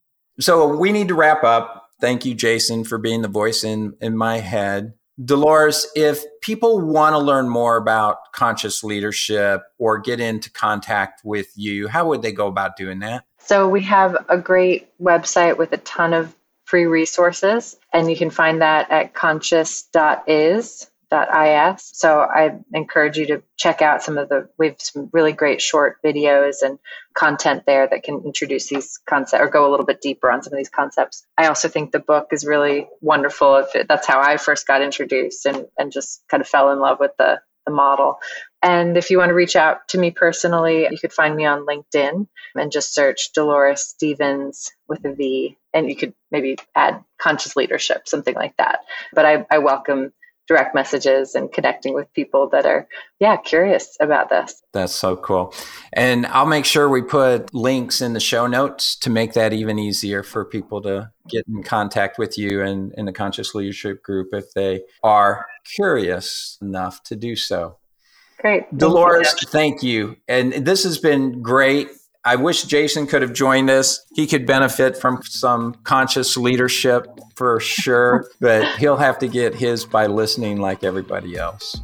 So, 0.41 0.77
we 0.77 0.93
need 0.93 1.09
to 1.09 1.15
wrap 1.15 1.45
up. 1.45 1.89
Thank 2.01 2.27
you, 2.27 2.35
Jason, 2.35 2.85
for 2.85 2.99
being 2.99 3.23
the 3.23 3.29
voice 3.29 3.65
in, 3.65 3.95
in 4.01 4.17
my 4.17 4.39
head. 4.39 4.93
Dolores, 5.25 5.87
if 5.97 6.23
people 6.43 6.81
want 6.81 7.15
to 7.15 7.19
learn 7.19 7.49
more 7.49 7.77
about 7.77 8.19
conscious 8.33 8.85
leadership 8.85 9.63
or 9.79 9.99
get 9.99 10.21
into 10.21 10.51
contact 10.51 11.23
with 11.25 11.51
you, 11.57 11.89
how 11.89 12.07
would 12.09 12.23
they 12.23 12.33
go 12.33 12.47
about 12.47 12.77
doing 12.77 12.99
that? 12.99 13.25
So, 13.39 13.69
we 13.69 13.83
have 13.83 14.17
a 14.29 14.37
great 14.37 14.89
website 15.01 15.57
with 15.57 15.73
a 15.73 15.79
ton 15.79 16.13
of 16.13 16.35
free 16.65 16.85
resources, 16.85 17.77
and 17.93 18.11
you 18.11 18.17
can 18.17 18.29
find 18.29 18.61
that 18.61 18.91
at 18.91 19.15
conscious.is 19.15 20.91
is. 21.13 21.91
So 21.93 22.21
I 22.21 22.59
encourage 22.75 23.17
you 23.17 23.27
to 23.27 23.43
check 23.57 23.83
out 23.83 24.03
some 24.03 24.19
of 24.19 24.29
the, 24.29 24.49
we 24.59 24.69
have 24.69 24.81
some 24.81 25.09
really 25.13 25.33
great 25.33 25.63
short 25.63 25.99
videos 26.05 26.63
and 26.63 26.79
content 27.15 27.65
there 27.67 27.87
that 27.89 28.03
can 28.03 28.23
introduce 28.25 28.69
these 28.69 28.99
concepts 29.09 29.41
or 29.41 29.49
go 29.49 29.69
a 29.69 29.71
little 29.71 29.87
bit 29.87 30.01
deeper 30.01 30.31
on 30.31 30.43
some 30.43 30.53
of 30.53 30.57
these 30.57 30.69
concepts. 30.69 31.25
I 31.39 31.47
also 31.47 31.69
think 31.69 31.93
the 31.93 32.01
book 32.01 32.29
is 32.33 32.45
really 32.45 32.89
wonderful. 33.01 33.57
If 33.57 33.75
it, 33.75 33.89
that's 33.89 34.07
how 34.07 34.21
I 34.21 34.37
first 34.37 34.67
got 34.67 34.83
introduced 34.83 35.47
and, 35.47 35.67
and 35.79 35.93
just 35.93 36.23
kind 36.29 36.41
of 36.41 36.49
fell 36.49 36.73
in 36.73 36.81
love 36.81 36.99
with 37.01 37.13
the, 37.19 37.41
the 37.67 37.73
model. 37.73 38.19
And 38.63 38.97
if 38.97 39.11
you 39.11 39.19
want 39.19 39.29
to 39.29 39.35
reach 39.35 39.55
out 39.57 39.89
to 39.89 39.99
me 39.99 40.11
personally, 40.11 40.89
you 40.91 40.99
could 40.99 41.13
find 41.13 41.37
me 41.37 41.45
on 41.45 41.67
LinkedIn 41.67 42.27
and 42.57 42.73
just 42.73 42.95
search 42.95 43.33
Dolores 43.33 43.83
Stevens 43.83 44.73
with 44.89 45.05
a 45.05 45.13
V. 45.13 45.57
And 45.73 45.89
you 45.89 45.97
could 45.97 46.15
maybe 46.31 46.57
add 46.75 47.05
conscious 47.19 47.55
leadership, 47.55 48.09
something 48.09 48.35
like 48.35 48.57
that. 48.57 48.81
But 49.13 49.27
I, 49.27 49.47
I 49.51 49.59
welcome 49.59 50.13
direct 50.47 50.75
messages 50.75 51.35
and 51.35 51.53
connecting 51.53 51.95
with 51.95 52.13
people 52.13 52.49
that 52.49 52.67
are 52.67 52.87
yeah 53.21 53.37
curious 53.37 53.97
about 54.01 54.29
this. 54.29 54.63
That's 54.73 54.95
so 54.95 55.17
cool. 55.17 55.55
And 55.93 56.27
i'll 56.27 56.47
make 56.47 56.65
sure 56.65 56.89
we 56.89 57.03
put 57.03 57.53
links 57.55 58.01
in 58.01 58.13
the 58.13 58.21
show 58.21 58.47
notes 58.47 58.97
to 58.97 59.11
make 59.11 59.33
that 59.35 59.53
even 59.53 59.79
easier 59.79 60.23
for 60.23 60.45
people 60.45 60.83
to 60.83 61.11
get 61.29 61.45
in 61.49 61.63
contact 61.63 62.19
with 62.19 62.39
you 62.39 62.63
and 62.63 62.93
in 62.97 63.07
the 63.07 63.13
conscious 63.13 63.55
leadership 63.55 64.03
group 64.03 64.29
if 64.33 64.53
they 64.53 64.83
are 65.03 65.47
curious 65.65 66.59
enough 66.63 67.03
to 67.03 67.17
do 67.17 67.35
so. 67.35 67.79
Great. 68.39 68.65
Dolores 68.77 69.35
thank 69.47 69.83
you. 69.83 70.17
and 70.29 70.53
this 70.53 70.85
has 70.85 70.99
been 70.99 71.43
great 71.43 71.89
I 72.27 72.35
wish 72.35 72.65
Jason 72.65 73.07
could 73.07 73.23
have 73.23 73.33
joined 73.33 73.71
us. 73.71 74.05
He 74.13 74.27
could 74.27 74.45
benefit 74.47 74.97
from 74.97 75.23
some 75.23 75.75
conscious 75.85 76.37
leadership 76.37 77.07
for 77.37 77.61
sure, 77.61 78.29
but 78.41 78.67
he'll 78.79 78.97
have 78.97 79.21
to 79.21 79.29
get 79.29 79.55
his 79.55 79.85
by 79.85 80.07
listening 80.07 80.61
like 80.61 80.83
everybody 80.83 81.37
else. 81.37 81.81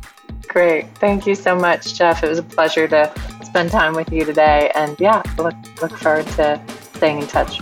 Great. 0.49 0.89
Thank 0.99 1.29
you 1.29 1.37
so 1.37 1.55
much, 1.55 1.95
Jeff. 1.95 2.25
It 2.25 2.29
was 2.29 2.41
a 2.41 2.43
pleasure 2.43 2.89
to 2.89 3.15
spend 3.45 3.71
time 3.71 3.95
with 3.95 4.13
you 4.13 4.25
today. 4.25 4.73
And 4.75 4.99
yeah, 4.99 5.23
look, 5.39 5.55
look 5.81 5.97
forward 5.97 6.27
to 6.29 6.61
staying 6.95 7.21
in 7.21 7.29
touch. 7.29 7.61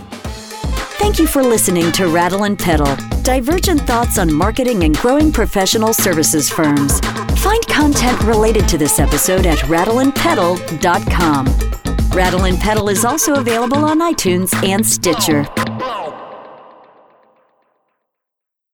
Thank 0.97 1.19
you 1.19 1.27
for 1.27 1.43
listening 1.43 1.91
to 1.93 2.07
Rattle 2.07 2.43
and 2.45 2.57
Pedal, 2.57 2.95
divergent 3.21 3.81
thoughts 3.81 4.17
on 4.17 4.33
marketing 4.33 4.85
and 4.85 4.97
growing 4.97 5.31
professional 5.31 5.93
services 5.93 6.49
firms. 6.49 6.99
Find 7.41 7.63
content 7.67 8.23
related 8.23 8.67
to 8.69 8.79
this 8.79 8.97
episode 8.97 9.45
at 9.45 9.59
rattleandpedal.com. 9.59 11.90
Rattle 12.13 12.43
and 12.43 12.59
Pedal 12.59 12.89
is 12.89 13.05
also 13.05 13.35
available 13.35 13.85
on 13.85 13.99
iTunes 13.99 14.53
and 14.67 14.85
Stitcher. 14.85 15.47